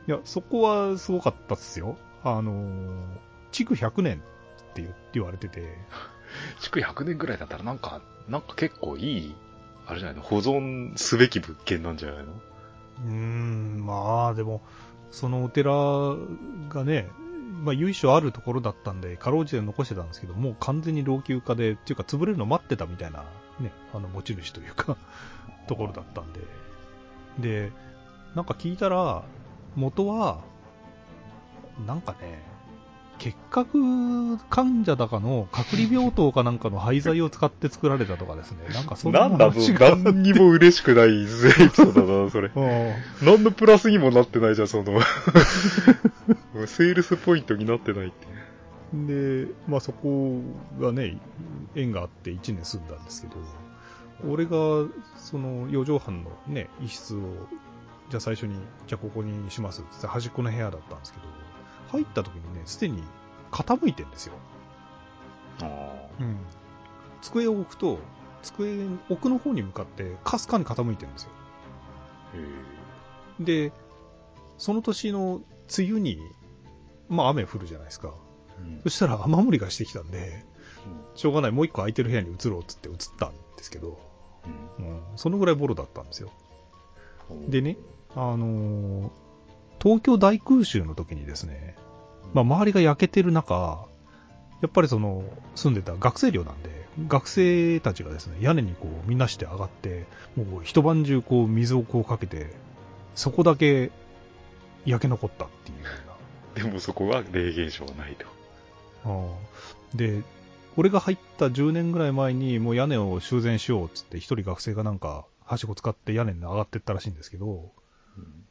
[0.05, 1.97] いや、そこはすごかったっすよ。
[2.23, 3.03] あの、
[3.53, 5.77] 築100年って言われてて。
[6.59, 9.35] 築100年ぐらいだったらなんか、なんか結構いい
[9.85, 12.33] あれじゃないの保存すべき物件なんじゃないの？
[13.05, 14.61] うーん、まあでも、
[15.11, 15.71] そのお寺
[16.69, 17.09] がね、
[17.63, 23.23] まあ由緒あるところだったんで、かろうじて残してたんですけど、もう完全に老朽化で、っていうか潰れるの待ってたみたいな、
[23.59, 24.97] ね、あの持ち主というか
[25.67, 26.39] ところだったんで。
[27.39, 27.71] で、
[28.35, 29.23] なんか聞いたら、
[29.75, 30.41] 元は、
[31.85, 32.41] なんかね、
[33.19, 38.57] 結核患者だかの隔離病棟かなんかの廃材を使って作られたとかですね。
[38.73, 39.59] なんかそんななんだぞ、
[40.03, 42.51] 何にも嬉しくないエピソードだな、それ。
[43.21, 44.99] 何のプラスにもなってないじゃん、その
[46.67, 48.27] セールスポイントになってないって。
[48.93, 50.41] で、まあそこ
[50.79, 51.17] がね、
[51.75, 53.35] 縁があって1年住んだんですけど、
[54.29, 54.51] 俺が、
[55.17, 57.19] その、四畳半のね、一室を、
[58.09, 58.55] じゃあ最初に、
[58.87, 61.25] じゃあここにしますって端っこの部屋だったんですけど、
[61.93, 63.03] 入った時にね、すでに
[63.51, 64.33] 傾いてんですよ。
[65.61, 66.37] あうん。
[67.21, 67.99] 机を置くと、
[68.41, 71.29] 机、奥の方に向かってかすかに傾いてるんですよ。
[73.39, 73.71] で、
[74.57, 75.41] その年の
[75.77, 76.17] 梅雨に、
[77.09, 78.13] まあ雨降るじゃないですか。
[78.59, 80.45] うん、そしたら雨漏りがしてきたんで、
[81.13, 83.99] うん、しょうがない、もう一個空いてる部屋に移ろうっつって移ったんですけど、
[84.79, 86.31] うん、うん、そのぐらいボロだったんですよ。
[87.47, 87.77] でね、
[88.15, 89.09] あのー、
[89.83, 91.75] 東京大空襲の時にですね、
[92.33, 93.85] まあ、周りが焼けてる中、
[94.61, 95.23] やっぱりその、
[95.55, 100.05] 住んでた学生寮なんで、学生たちがですね、屋根にこう、みんなして上がって、
[100.37, 102.47] もう一晩中こう、水をこうかけて、
[103.13, 103.91] そこだけ
[104.85, 105.89] 焼け残ったっていうよ
[106.55, 106.63] うな。
[106.63, 108.25] でもそこは霊現象はないと。
[109.05, 110.21] ああで、
[110.77, 117.71] 俺が入った10年ぐらい前にもう屋根を修繕しようっつって一人学生がなんか、はしご使って屋根に上がってったらしいんですけど、
[118.17, 118.45] うん、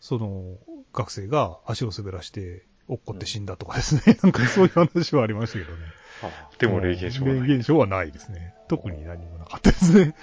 [0.00, 0.56] その
[0.92, 4.18] 学生が足を滑らして落っこって死んだとかですね。
[4.22, 5.78] なんかそういう話はありましたけどね。
[6.22, 7.48] あ でも霊現象はない。
[7.48, 8.54] 霊現象はないですね。
[8.68, 10.14] 特に何もなかったですね。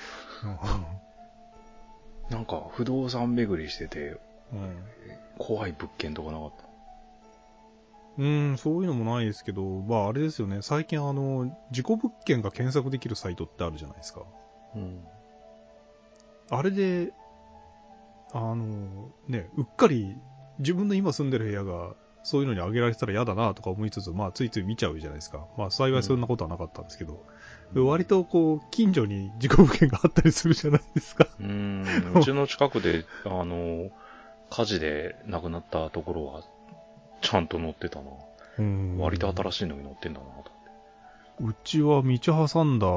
[2.29, 4.17] なんか不動産巡りしてて、
[4.51, 4.75] うん、
[5.37, 6.63] 怖い物件とかなかった？
[8.17, 14.21] うん、そういうのもないですけど、まああれですよね、最近あの、事故物件が検索できるサイトってあるじゃないですか。
[14.75, 15.03] うん。
[16.49, 17.11] あれで、
[18.33, 20.17] あの、ね、うっかり
[20.59, 25.45] 自分の今住んでる部屋がそういうのにあげられてたら嫌だなとか思いつつ、まあ、ついつい見ちゃうじゃないですか。
[25.57, 27.25] まあ、幸いそんなことはなかったんですけど、
[27.75, 31.27] うん、割とこう、近所に事故物件があったりするじゃないですか。
[31.39, 33.89] うん、うちの近くで、あの、
[34.49, 36.43] 火事で亡くなったところは、
[37.21, 38.11] ちゃんと乗ってたな。
[38.59, 38.97] うん。
[38.99, 40.51] 割と新しいのに乗ってんだな、と
[41.41, 42.87] うちは道挟んだ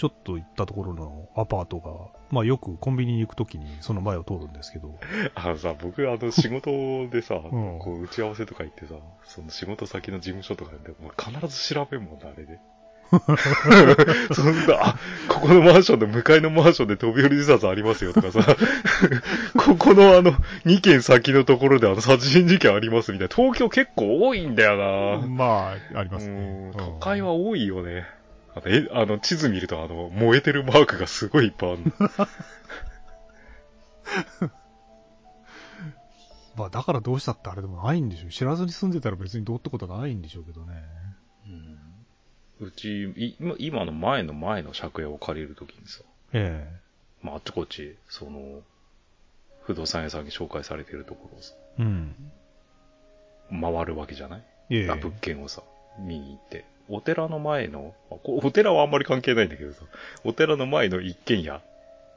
[0.00, 1.90] ちょっと行ったところのアパートが、
[2.30, 4.98] まあよくコンビニに行くときにその前を通るんですけど。
[5.36, 12.58] あのさ、僕あの仕事でさ、 うん、こう打ち合わせとか行ってさ、その仕事先の事務所とかでも必ず調べんもんな、あれで。
[14.32, 14.96] そんな、あ、
[15.28, 18.56] ここのマンションの向かいのマンションで飛び降り自殺ありますよとかさ、
[19.58, 20.32] ここのあの、
[20.64, 23.34] 2軒先のところであの殺人事件ありますみたいな。
[23.34, 26.70] 東京結構多いんだよなまあ、ありますね。
[26.74, 28.06] 都会は多いよね。
[28.54, 31.82] あえ、あの、地図見ると、あの、燃えてるマークがすごいいっぱいある
[36.56, 38.30] まあ、だからどうしたってあれでもないんでしょう。
[38.30, 40.82] 知らずに住んでたら別にどうってことはないんでしょうけどね。
[42.60, 42.66] うん。
[42.66, 46.00] うち、い今の前の前の借家を借りるときにさ。
[46.32, 46.80] ええ
[47.22, 48.62] まあ、あっちこっち、その、
[49.62, 51.54] 不動産屋さんに紹介されてるところをさ。
[51.78, 52.14] うん。
[53.50, 54.44] 回るわけじゃない？
[54.70, 55.62] ええ物件をさ、
[55.98, 56.64] 見に行って。
[56.90, 59.82] お寺の前の、お寺はあんまり関係ないんだけどさ、
[60.24, 61.60] お寺の前の一軒家っ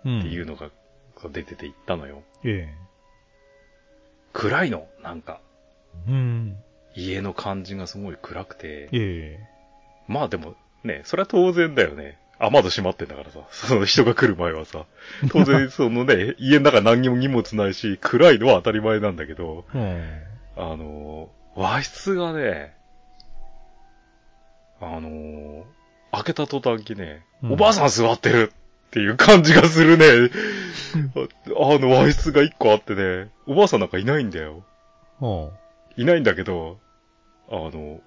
[0.01, 0.69] ていうのが、
[1.15, 2.23] が出てて行ったのよ。
[2.43, 2.73] ええ。
[4.33, 5.39] 暗いのなんか。
[6.07, 6.57] うん。
[6.95, 8.89] 家の感じがすごい暗くて。
[8.91, 9.39] ええ。
[10.07, 12.17] まあでも、ね、それは当然だよね。
[12.39, 13.39] あ、窓閉まってんだからさ。
[13.51, 14.85] その人が来る前はさ。
[15.29, 20.01] 当然、 そのね、家の中何にも荷物ないし、暗いのは当たり前なんだけど、うん。
[20.57, 22.75] あの、和室がね、
[24.85, 25.65] あの、
[26.11, 28.53] 開けた途端にね、うんおばあさん座ってる
[28.87, 30.29] っていう感じがするね。
[31.59, 34.63] あ あの和室が一個あってね、おばあさんなんかいないんだよ。
[35.19, 35.49] うん。
[35.97, 36.79] いないんだけど、
[37.49, 37.99] あの、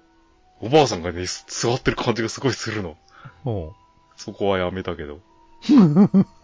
[0.61, 2.97] おばあさんがね、座ってる感じがすごいするの。
[3.45, 3.71] うん。
[4.15, 5.19] そこはやめたけど。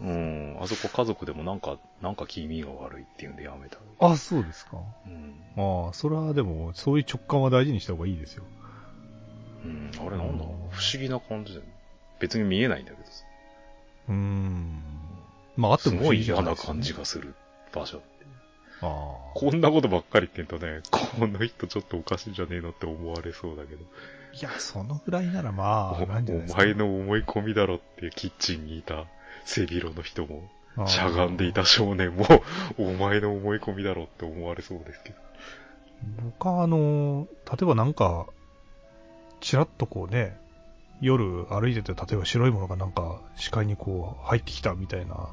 [0.02, 3.78] うん、あそこ家族でもなんか、なんか気味が悪いっていうんでやめた。
[4.00, 4.78] あ、そうですか。
[5.08, 5.86] うん。
[5.86, 8.44] ああ、それはでも、そういう直感は大事にした方がいいですよ。
[9.64, 11.74] うん、あれなんだ不思議な感じだよね。
[12.20, 13.26] 別に見えないんだけどさ。
[14.10, 14.82] うーん。
[15.56, 17.36] まあ、あっても不すごい思議じゃな嫌な感じがする
[17.74, 18.02] 場所。
[18.82, 19.40] ああ。
[19.40, 23.82] こんなことばっかり言ってんとね、この人ちょっとおかしいんじゃねえのって思われそうだけど。
[23.82, 26.62] いや、そのぐらいならまあ、おなんじゃないですか。
[26.62, 29.06] お前の思い込みだろってキッチンにいた
[29.46, 32.26] 背広の人も、ああしゃがんでいた少年も、
[32.78, 35.16] お前の思い込みだろって思われそうですけど。
[36.24, 38.28] 僕はあの、例えばなんか、
[39.44, 40.38] ちらっとこうね、
[41.02, 45.28] 夜歩いてて、例えば白いものがなんか視界にこう入ってきたみたいな、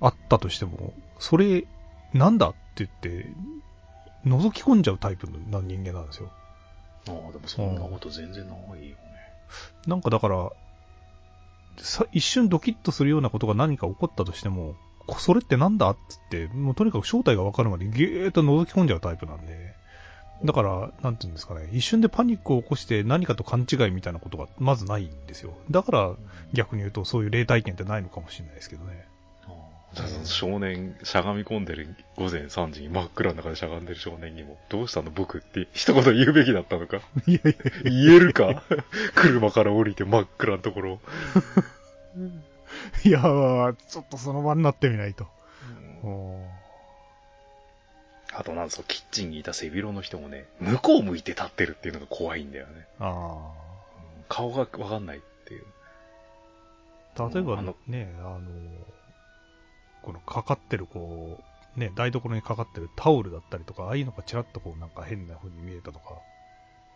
[0.00, 1.66] あったとしても、それ、
[2.14, 3.26] なんだって言って、
[4.24, 6.30] 覗き込んじゃうタイプの人間なんですよ。
[7.08, 8.96] ああ、でもそんなこと全然ないよね。
[9.88, 10.50] なんかだから、
[11.78, 14.76] さ一瞬ドキッとするようなことが何か起こったとしても、
[15.08, 19.74] こそれってなんだっつって、もうとにかく正体がわかるまでぎゅーっと覗き込んじゃうタイプなんで、
[20.44, 25.54] だから、なんていうんですかね、一瞬でパニックを起こして何かと勘違いみたいなことがまずないんですよ。
[25.70, 26.14] だから
[26.52, 29.06] 逆に言うとそういう霊体験ってないのかもしれないですけどね。
[30.24, 36.98] 少年、しゃがみ込んでる午前3時に真っ暗の中でしゃがんでる少年にも、どうしたの僕って一言言うべきだったのか？
[37.26, 38.62] いやいや言えるか？
[39.14, 41.00] 車から降りて真っ暗なところ。
[43.04, 45.28] いやー、ちょっとその場になってみないと。
[46.02, 46.65] おー
[48.32, 52.86] あとなんそう、キッチンにいた背広の人もね、向こう向いて立ってるっていうのが怖いんだよね。
[52.98, 53.52] あ
[54.28, 55.64] 顔がわかんないっていう。
[57.16, 57.30] あ。
[57.32, 58.40] 例えばあのね、あの、
[60.02, 61.38] このかかってるこ
[61.76, 66.18] う、ね、台所にかかってるタオルだったりとか、ああいうのがちらっとこうなんか変な風に見えたとか、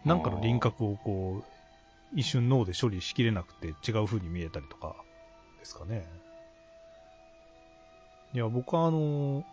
[0.05, 4.97] なんかの輪郭をこう、一瞬脳で処理しきれなくて違う風に見えたりとか、
[5.59, 6.07] ですかね。
[8.33, 9.45] いや、僕はあの、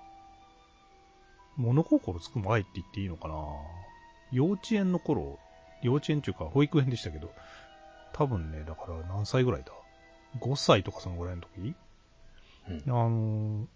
[1.58, 3.36] 物心つく前って言っていいのかな？
[4.32, 5.40] 幼稚園の頃、
[5.82, 7.32] 幼稚園っていうか保育園でしたけど、
[8.14, 9.72] 多分ね、だから何歳ぐらいだ
[10.40, 11.76] ?5 歳とかそのぐらいの時？
[12.70, 13.68] うんあの、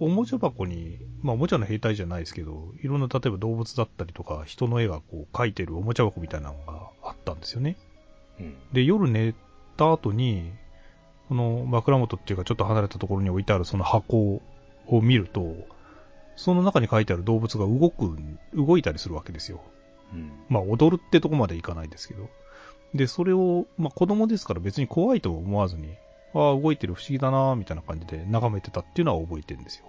[0.00, 7.76] おもちゃ箱に、まあおもちゃの兵隊じゃないですけど、いろんな例えば動物だったりとか、人の絵がこう描いてるおもちゃ箱みたいなのがあったんですよね。
[8.38, 8.54] うん。
[8.72, 9.34] で、夜寝
[9.76, 10.52] た後に、
[11.28, 14.40] この枕元っていうかちょっと離れたところに置いてあるその箱
[14.86, 15.54] を見ると、
[16.40, 18.16] その中に書いてある動物が動く、
[18.54, 19.60] 動いたりするわけですよ。
[20.14, 20.32] うん。
[20.48, 22.30] まあ踊るってとこまでいかないですけど。
[22.94, 25.94] で、それを、まあ子供ですから別に怖いとは思わずに、
[26.34, 29.84] ああ、動いてる不思議だなみたいな感じで眺めてたっていうのは覚えてるんですよ。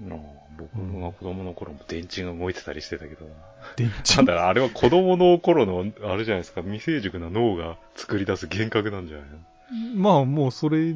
[0.00, 0.18] なあ
[0.58, 3.32] 僕が子供の頃も電池が動いてたりしてたけどな。
[3.76, 9.38] 電なんだあれは子供の頃の、あれじゃないですか、未成熟な脳が作り出す幻覚なんじゃないの？
[9.96, 10.94] まあもうそれ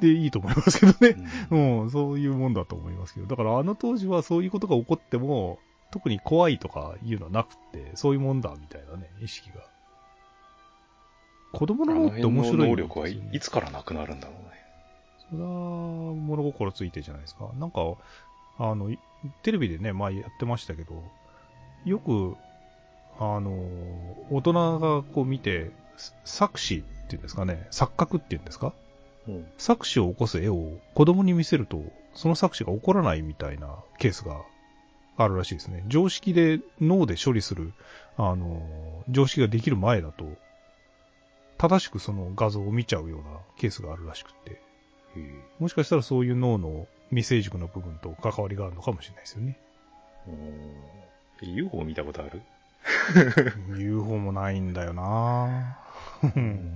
[0.00, 1.16] でいいと思いますけどね。
[1.50, 3.26] うんうん、そういうもんだと思いますけど。
[3.26, 5.58] だからあの当時はそういうことが起こっても、
[5.90, 9.56] 特に怖いとかいうのはなくって、そういうもんだみたいなね、意識が。
[11.52, 12.68] 子供あのの脳って面白いね。
[12.68, 14.48] 能力はいいつからなくなるんだろうね。
[15.30, 17.50] それは、物心ついてじゃないですか。
[17.58, 17.80] なんか、
[18.58, 18.98] あの、い
[19.42, 21.02] テレビでね、前やってましたけど、
[21.84, 22.36] よく、
[23.18, 23.50] あの、
[24.30, 25.70] 大人がこう見て、
[26.24, 28.72] 作詞っていうんですかね、錯覚っていうんですかうん。
[29.58, 31.82] 作詞を起こす絵を子供に見せると、
[32.14, 33.68] その作詞が起こらないみたいな
[33.98, 34.40] ケースが
[35.16, 35.84] あるらしいですね。
[35.88, 37.72] 常識で脳で処理する、
[38.16, 40.24] あの、常識ができる前だと、
[41.58, 43.26] 正しくその画像を見ちゃうような
[43.56, 44.60] ケースがあるらしくって、
[45.58, 49.58] もしかしたらそういう脳の未成熟な部分と関わりがあるのかもしれないですよね。
[50.28, 50.30] う
[51.46, 52.42] ん UFO 見たことある？
[53.78, 56.32] UFO もないんだよなぁ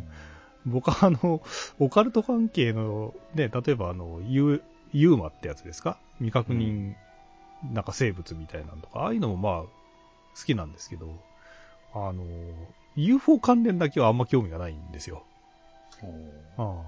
[0.67, 1.43] 僕はあの、
[1.79, 5.99] オカルト関係の、ね、例えばあの、ユー、ユーマってやつですか？
[6.19, 6.95] 未確認、
[7.73, 9.69] なんか生物みたいなのとか、ああいうのもまあ、好
[10.47, 11.09] きなんですけど、
[11.95, 12.25] あの、
[12.97, 15.25] UFO 関連だけはあんま興味がないんですよ。
[16.59, 16.83] ああ。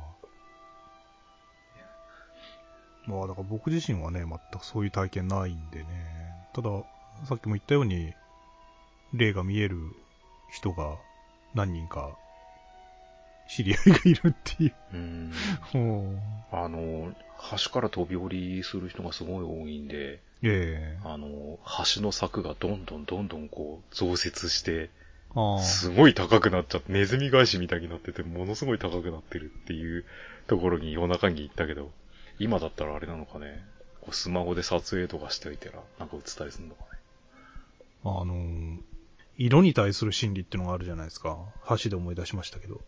[3.07, 5.87] まあだから僕自身はね、全くそういう体験ないんでね。
[6.55, 6.71] ただ、
[7.25, 8.13] さっきも言ったように、
[9.13, 9.79] 霊が見える
[10.51, 10.97] 人が
[11.55, 12.17] 何人か
[13.49, 14.75] 知り合いがいるっていう。
[14.95, 15.33] うん。
[16.51, 17.15] あの、
[17.59, 21.59] 橋から飛び降りする人がすごい多いんで、ええあの、
[21.95, 24.91] 橋の柵がどんどんどんどんこう増設して、
[25.63, 30.05] すごい高くなっちゃって、ネズミ返しみたいになってて、ものすごい高くなってるっていう
[30.47, 31.91] ところに夜中に行ったけど、
[32.39, 33.65] 今だったらあれなのかね、
[34.01, 36.99] こうスマホで撮影とかしておいたら、なんか映ったりするのかね。
[38.05, 38.79] あのー、
[39.39, 41.39] 色に対する心理ってのがあるじゃないですか。
[41.83, 42.81] 橋で思い出しましたけど。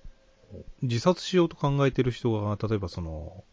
[0.82, 3.44] 自殺しようと考えてる人が、例えばその、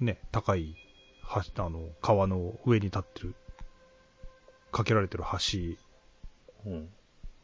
[0.00, 0.76] ね、高い、
[1.54, 3.34] 橋、あの、川の上に立ってる、
[4.70, 5.76] かけられてる橋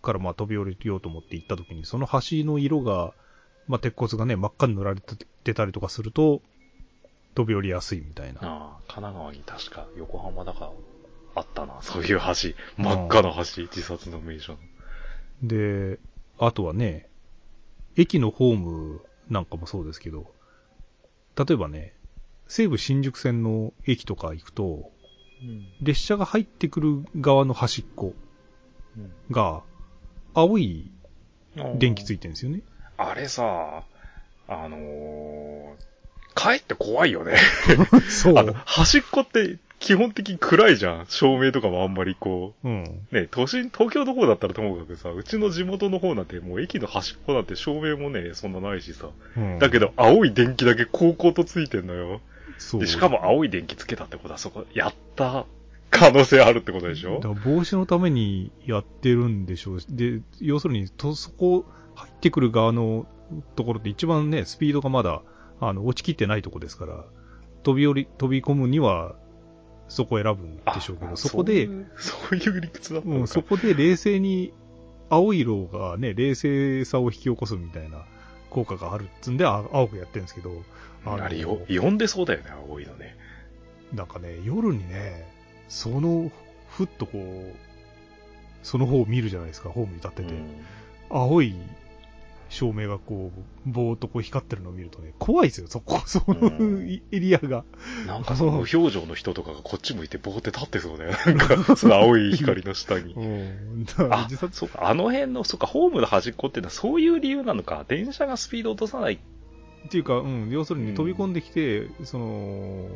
[0.02, 3.12] からまあ飛び降りようと思って行った時に、その橋の色が、
[3.66, 6.40] まあ鉄骨がね、真っ赤に塗られてたりとかすると、
[7.34, 8.40] 飛び降りやすいみたいな。
[8.42, 10.70] ああ、神奈川に確か横浜だから
[11.36, 12.82] あったな、そういう橋。
[12.82, 14.56] 真っ赤な橋、自殺の名所
[15.42, 15.98] で、
[16.38, 17.08] あとはね、
[17.98, 20.32] 駅のホームなんかもそうですけど、
[21.36, 21.94] 例えばね、
[22.46, 24.90] 西武新宿線の駅とか行くと、
[25.42, 28.14] うん、列車が入ってくる側の端っこ
[29.30, 29.62] が、
[30.32, 30.90] 青い
[31.78, 32.62] 電気ついてるんですよね。
[32.96, 33.82] あれさ、
[34.46, 35.76] あのー、
[36.34, 37.36] 帰って怖いよね
[38.08, 38.38] そう。
[38.38, 41.06] あの、端っこって基本的に暗いじゃん。
[41.06, 42.68] 照明とかもあんまりこう。
[42.68, 42.84] うん。
[43.12, 49.08] ね、都心、東京の方だったらともかくさ、うちの地元の方なんてもう駅の端っこなんて照明もね、そんなないしさ。
[49.36, 52.20] うん、だけど、青い電気だけ高校とついてんのよ。
[52.58, 52.80] そう。
[52.80, 55.46] で、しかも青い電気つけたってことはそこ、やった
[55.90, 57.20] 可能性あるってことでしょ？
[57.20, 61.64] だから防止のためにやってるんでしょうで、要するに、と、そこ、
[61.94, 63.06] 入ってくる側の
[63.56, 65.22] ところって一番ね、スピードがまだ、
[65.60, 67.04] あの、落ちきってないとこですから、
[67.62, 69.14] 飛び降り、飛び込むには、
[69.88, 74.52] そこを選ぶんでしょうけど、そこで、そういう理屈だったのか、うん、そこで冷静に、
[75.10, 78.04] 青い色がね、冷静さを引き起こすみたいな
[78.50, 80.62] 効果があるっつんで、青くやってるんですけど、
[81.06, 83.16] ああれよ、呼んでそうだよね、青いのね。
[83.94, 85.26] なんかね、夜にね、
[85.68, 86.30] その、
[86.68, 87.56] ふっとこう、
[88.62, 90.34] その方を見るじゃないですか、ホームに立ってて。
[90.34, 90.64] うん、
[91.10, 91.54] 青い
[92.48, 96.50] 照明がこう、ぼーっとこう光ってるのを見るとね、怖いですよ、そこ、その
[96.82, 97.64] エリアが。
[98.06, 101.10] なんかその無表情の人とかがこっち向いてぼーって立ってそうだよ。
[101.36, 103.12] なんか、その青い光の下に。
[103.12, 103.86] うん。
[104.10, 107.84] あ、 そうか、あの辺の、そうか、ホームの端っこってのはそういう理由なのか。
[107.86, 109.18] 電車がスピード落とさない。
[109.86, 112.88] っていうか、うん、要するに飛び込んできて、うん、その、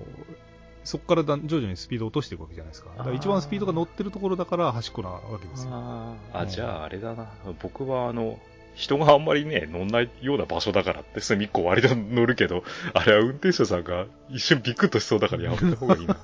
[0.84, 2.90] そこからだ徐々にスピードを落としていくわけじゃないですか。
[2.96, 5.70] だから一番スピードが乗ってるところだから端っこなわけですよ。
[5.72, 7.28] ああ、じゃああれだな。
[7.62, 8.38] 僕はあの、
[8.74, 12.64] 人があんまりね、乗んないような場所だからって隅っこ割と乗るけど、
[12.94, 16.16] あれは運転手さんが一瞬ビクッとしそうだからやめた方がいいな。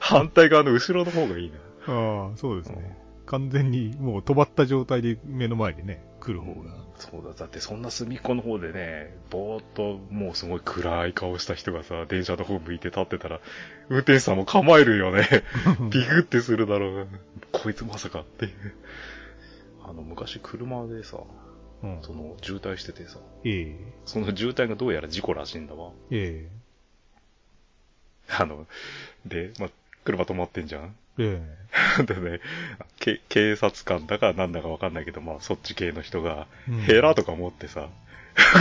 [0.00, 1.56] 反対側の後ろの方がいいな。
[1.86, 2.96] ああ、そうですね。
[3.26, 6.70] 完全にもう止まった状態で目の前にね、来る方が。
[6.98, 13.40] そうだ、だってそんな隅っこの方でね、ぼーっともうすごい暗い顔した人がさ、電車の方向いて立ってたら、
[13.88, 15.28] 運転手さんも構えるよね。
[15.90, 17.08] ビクってするだろう。
[17.52, 18.52] こいつまさかっていう。
[19.88, 21.18] あの、昔車でさ、
[21.82, 23.92] うん、その、渋滞しててさ、ええ。
[24.04, 25.92] その渋滞がどうやら事故らしいんだわ。
[26.10, 26.56] ええ。
[28.38, 28.66] あの、
[29.24, 29.68] で、ま
[30.04, 30.94] 車止まってんじゃん。
[31.18, 31.40] え
[31.98, 32.02] え。
[32.04, 32.40] でね、
[32.98, 36.46] け、警察官だかなんだかわかんないけど、まあ、そっち系の人が、
[36.86, 37.88] ヘラとか持ってさ、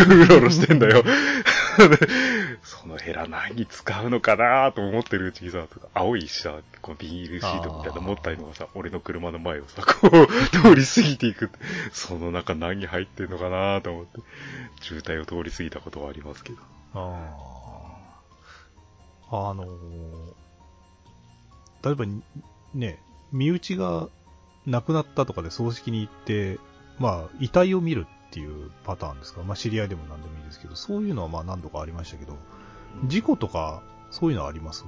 [0.07, 1.03] うろうろしてんだよ。
[2.63, 11.51] そのヘラ何に使うのかなと思ってるうちにさ、青いさ、こうビニールシートみたいな持ったりのがさ、俺の車の前をさ、こう、通り過ぎていく。
[11.91, 14.19] その中何入ってんのかなと思って、
[14.81, 16.57] 渋滞を通り過ぎたことはありますけど。
[16.93, 17.55] あ
[19.31, 19.49] あ。
[19.49, 19.67] あのー、
[21.83, 22.05] 例えば、
[22.73, 22.99] ね、
[23.31, 24.07] 身内が
[24.65, 26.59] 亡くなったとかで葬式に行って、
[26.99, 29.43] まあ、遺体を見るっていうパターンですか？
[29.43, 32.35] まあ、知り合いでも何でもいいですけど、そういうのはまあ何度かありましたけど、
[33.05, 33.81] 事故とか、
[34.11, 34.83] そういうのはあります？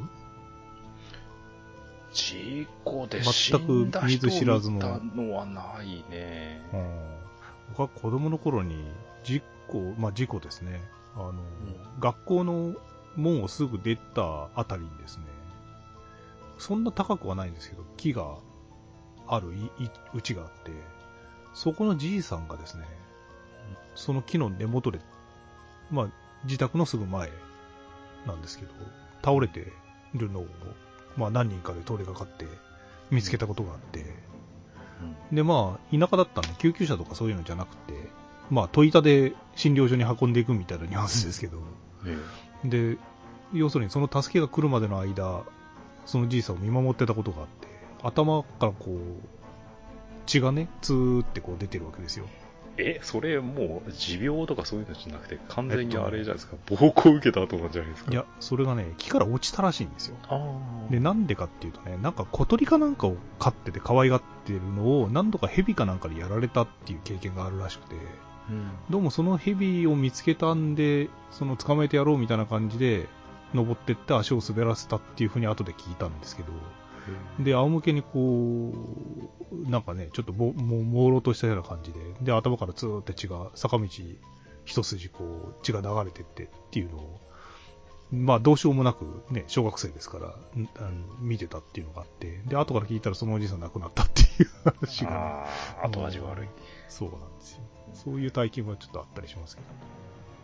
[2.12, 6.62] 事故で死んだ人見たのはないね。
[6.74, 7.06] うん。
[7.70, 8.84] 僕は子供の頃に、
[9.24, 10.82] 事故、まあ事故ですね。
[11.16, 11.40] あの、うん、
[12.02, 12.74] 学校の
[13.16, 15.24] 門をすぐ出たあたりにですね、
[16.58, 18.40] そんな高くはないんですけど、木が
[19.26, 19.54] ある
[20.14, 20.74] うちがあって、
[21.54, 22.84] そこのじいさんがですね、
[23.98, 25.00] その木の根元で、
[25.92, 26.08] まあ、
[26.46, 27.30] 自宅のすぐ前
[28.28, 28.72] なんですけど、
[29.26, 29.74] 倒れて
[30.14, 30.48] るのを、
[31.18, 32.46] まあ何人かで通りかかって
[33.10, 34.06] 見つけたことがあって、
[35.32, 37.94] うん、でまあ、田舎だったんで救急車とかそういうのじゃなくて、
[38.52, 41.58] まあ、戸板で診療所に運んでいくみたいなニュアンスですけど、
[42.64, 42.98] うん、で、
[43.52, 45.42] 要するにその助けが来るまでの間、
[46.06, 47.68] そのじいさんを見守ってたことがあって、
[48.04, 48.98] 頭からこう、
[50.28, 52.28] 血がね、ツーってこう出てるわけですよ。
[52.78, 58.12] え、それもう持病とかそういうのじゃなくて、完全にあれじゃないですか、えっと、暴行受けた後なんじゃないですか？
[58.12, 60.16] いや、それがね、木から落ちたらしいんですよ。
[60.90, 67.96] で、なんでかっていうとね、なんか小鳥かなんかを飼ってて可愛がってるのを、何度か蛇かなんかでやられたっていう経験があるらしくて、
[68.50, 73.08] うん、どうもその蛇を見つけたんで、その捕まえてやろうみたいな感じで、
[73.54, 76.52] 登ってって足を滑らせたっていうふうに後で聞いたんですけど、
[77.40, 78.74] で、仰向けにこ
[79.52, 83.88] う、なんかね、ちょっとも、も、朦朧としたような感じで、で、頭からツーって血が、坂道
[84.66, 87.20] 一筋こう、血が流れてってっていうのを、
[88.12, 90.36] まあ、どうしようもなくね、小学生ですから、
[90.78, 95.48] あの見てたっていうのがあって、で、後から聞いたらそのおじいさん亡くなったっていう話が、あ
[95.84, 96.48] あ、後味悪い。
[96.88, 97.62] そうなんですよ。
[97.94, 99.68] そういう体験はちょっとあったりしますけど。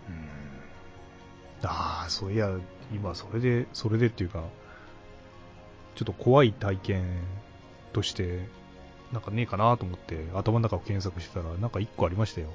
[0.10, 1.70] うん。
[1.70, 2.50] ああ、そういや、
[2.94, 4.44] 今それで、それでっていうか、
[5.96, 7.04] ちょっと怖い体験
[7.92, 8.48] として、
[9.12, 12.50] なんかねえかなと思って頭の中を検索してたら、なんか一個ありましたよ。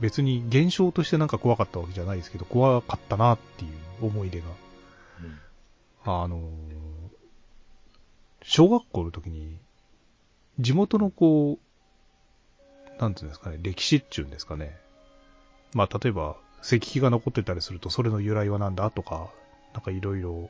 [0.00, 4.46] 別に現象としてなんか怖かったわけじゃないですけど、怖かったなっていう思い出が。
[6.06, 6.50] うん、あの、
[8.42, 9.58] 小学校の時に、
[10.58, 14.76] 地元のこう、なんていうんですかね、歴史っていうんですかね。
[15.74, 19.28] まあ、例えば、石碑が残ってたりすると、それの由来は何だとか、
[19.74, 20.48] なんかいろいろ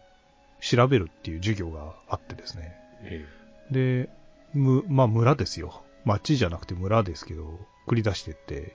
[0.60, 2.74] 調べるっていう授業があってですね。
[3.02, 3.24] え
[3.70, 4.08] え、で、
[4.54, 5.82] む、まあ村ですよ。
[6.04, 8.74] 町じゃなくて村ですけど、繰り出してって、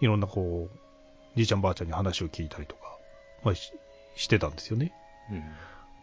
[0.00, 0.78] いろんなこう、
[1.36, 2.98] じいちゃんばあちゃんに話を聞いたりとか、
[3.44, 3.72] まあし
[4.16, 4.92] してたんですよね。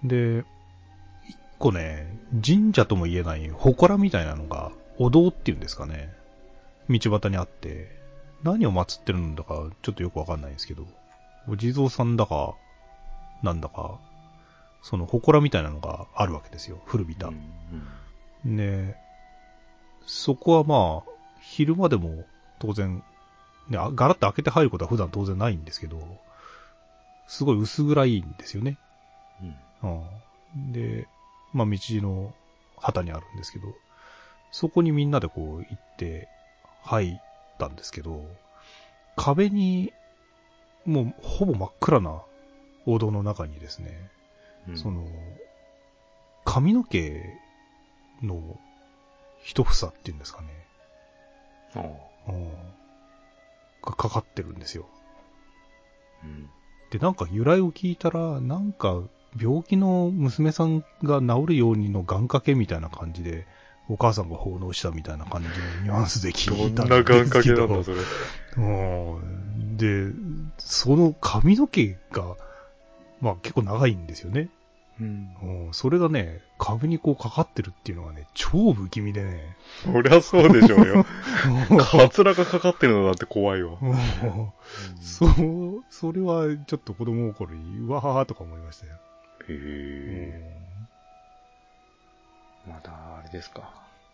[0.04, 0.46] うん、で、
[1.28, 6.14] 一個ね、神社とも言えない祠みたいなのが、お堂っていうんですかね。
[6.90, 7.92] 道端にあって、
[8.44, 10.88] 何を祀ってるんだかちょっとよくわかんないんですけど、
[11.50, 12.56] お地蔵さんだか、
[13.44, 14.00] なんだか、
[14.82, 16.82] その祠みたいなのがあるわけですよ。
[16.86, 17.28] 古びた。
[17.28, 17.38] うん
[18.46, 18.96] うん、で、
[20.06, 21.12] そこはまあ、
[21.42, 22.26] 昼間でも
[22.60, 23.04] 当然、
[23.70, 26.00] ね、ガラッと開けて入ることは普段当然ないんですけど、
[27.28, 28.78] すごい薄暗いんですよね。
[29.84, 30.02] うん、
[30.56, 31.08] うん、で、
[31.54, 32.34] まあ道の
[32.78, 33.68] 旗にあるんですけど、
[34.52, 36.30] そこにみんなでこう行って
[36.84, 37.22] 入っ
[37.60, 38.24] たんですけど、
[39.16, 39.92] 壁に
[40.86, 42.22] もうほぼ真っ暗な
[42.86, 44.10] 王道の中にですね、
[44.76, 45.08] その、
[46.46, 47.24] 髪の毛
[48.22, 48.60] の
[49.44, 50.48] 一房っていうんですかね。
[51.76, 51.80] あ
[52.28, 53.88] あ。
[53.90, 54.86] がかかってるんですよ。
[56.24, 56.50] うん。
[56.90, 59.02] で、なんか由来を聞いたら、なんか
[59.40, 63.46] 病気の娘さんが治るようにの願掛けみたいな感じで、
[63.90, 67.24] お母さんが奉納したみたいな感じのニュアンスで聞いたんですけど。
[67.24, 67.98] どんな願掛けなんだ、それ。
[68.58, 68.62] う
[69.20, 69.78] ん。
[69.78, 70.12] で、
[70.58, 72.36] その髪の毛が、
[73.22, 74.50] まあ結構長いんですよね。
[75.00, 79.56] うん、それがね、壁にこうかかってるっていうのがね、超不気味でね。
[79.84, 81.06] そりゃそうでしょうよ。
[81.78, 83.78] カツラがかかってるのだって怖いわ。
[85.00, 88.94] そう、それはちょっと子供心に、うわーとか思いましたよ。
[88.94, 89.00] へ
[89.50, 90.58] え。
[92.68, 93.72] また、あれですか。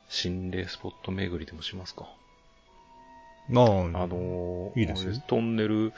[0.09, 2.07] 心霊スポット巡りでもしますか。
[3.55, 5.93] ああ、あのー、いいですトンネル、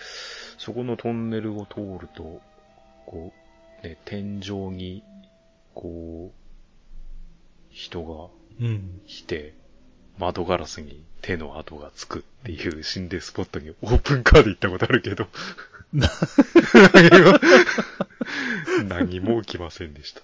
[0.57, 2.39] そこのトンネルを通ると、
[3.05, 3.44] こう、
[3.85, 5.03] ね、天井に、
[5.73, 6.37] こう、
[7.69, 8.29] 人が
[9.07, 15.27] 来て、うん、窓ガラスに手の跡がつくっていう心霊スポットにオープンカーで行ったことあるけど。
[18.87, 20.21] 何も起きませんでした。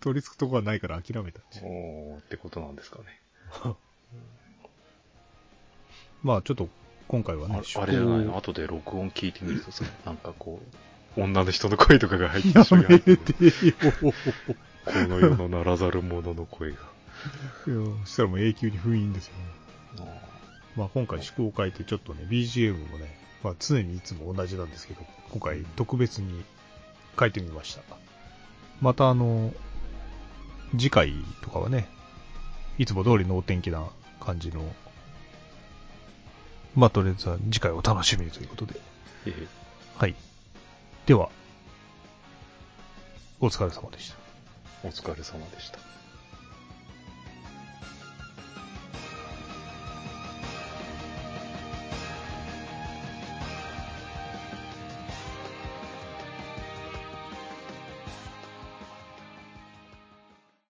[0.00, 1.40] 取り付くとこはないから諦めた。
[1.62, 3.04] おーってことなんですかね。
[6.22, 6.68] まあちょっと
[7.08, 8.36] 今回はね、あれじゃないの？
[8.36, 10.76] 後で録音聞いてみるとさ、 なんかこう、
[11.16, 12.82] 女の人の声とかが入ってしまう。
[12.84, 13.16] やめてよ。
[14.84, 16.76] この世のならざる者の声が。
[16.76, 19.34] いや、そしたらもう永久に封印ですよ
[20.04, 20.10] ね。
[20.76, 25.00] まあ今回思考を変えてちょっとね、BGM もね、まあ常にいつも同じなんですけど、
[25.30, 26.44] 今回特別に
[27.18, 27.82] 変えてみました。
[28.80, 29.52] またあの、
[30.72, 31.88] 次回とかはね、
[32.78, 33.84] いつも通りのお天気な
[34.20, 34.62] 感じの、
[36.76, 38.80] まあとりあえずは次回お楽しみにということで。
[39.96, 40.14] はい。
[41.06, 41.28] では、
[43.40, 44.16] お疲れ様でした。
[44.84, 45.99] お疲れ様でした。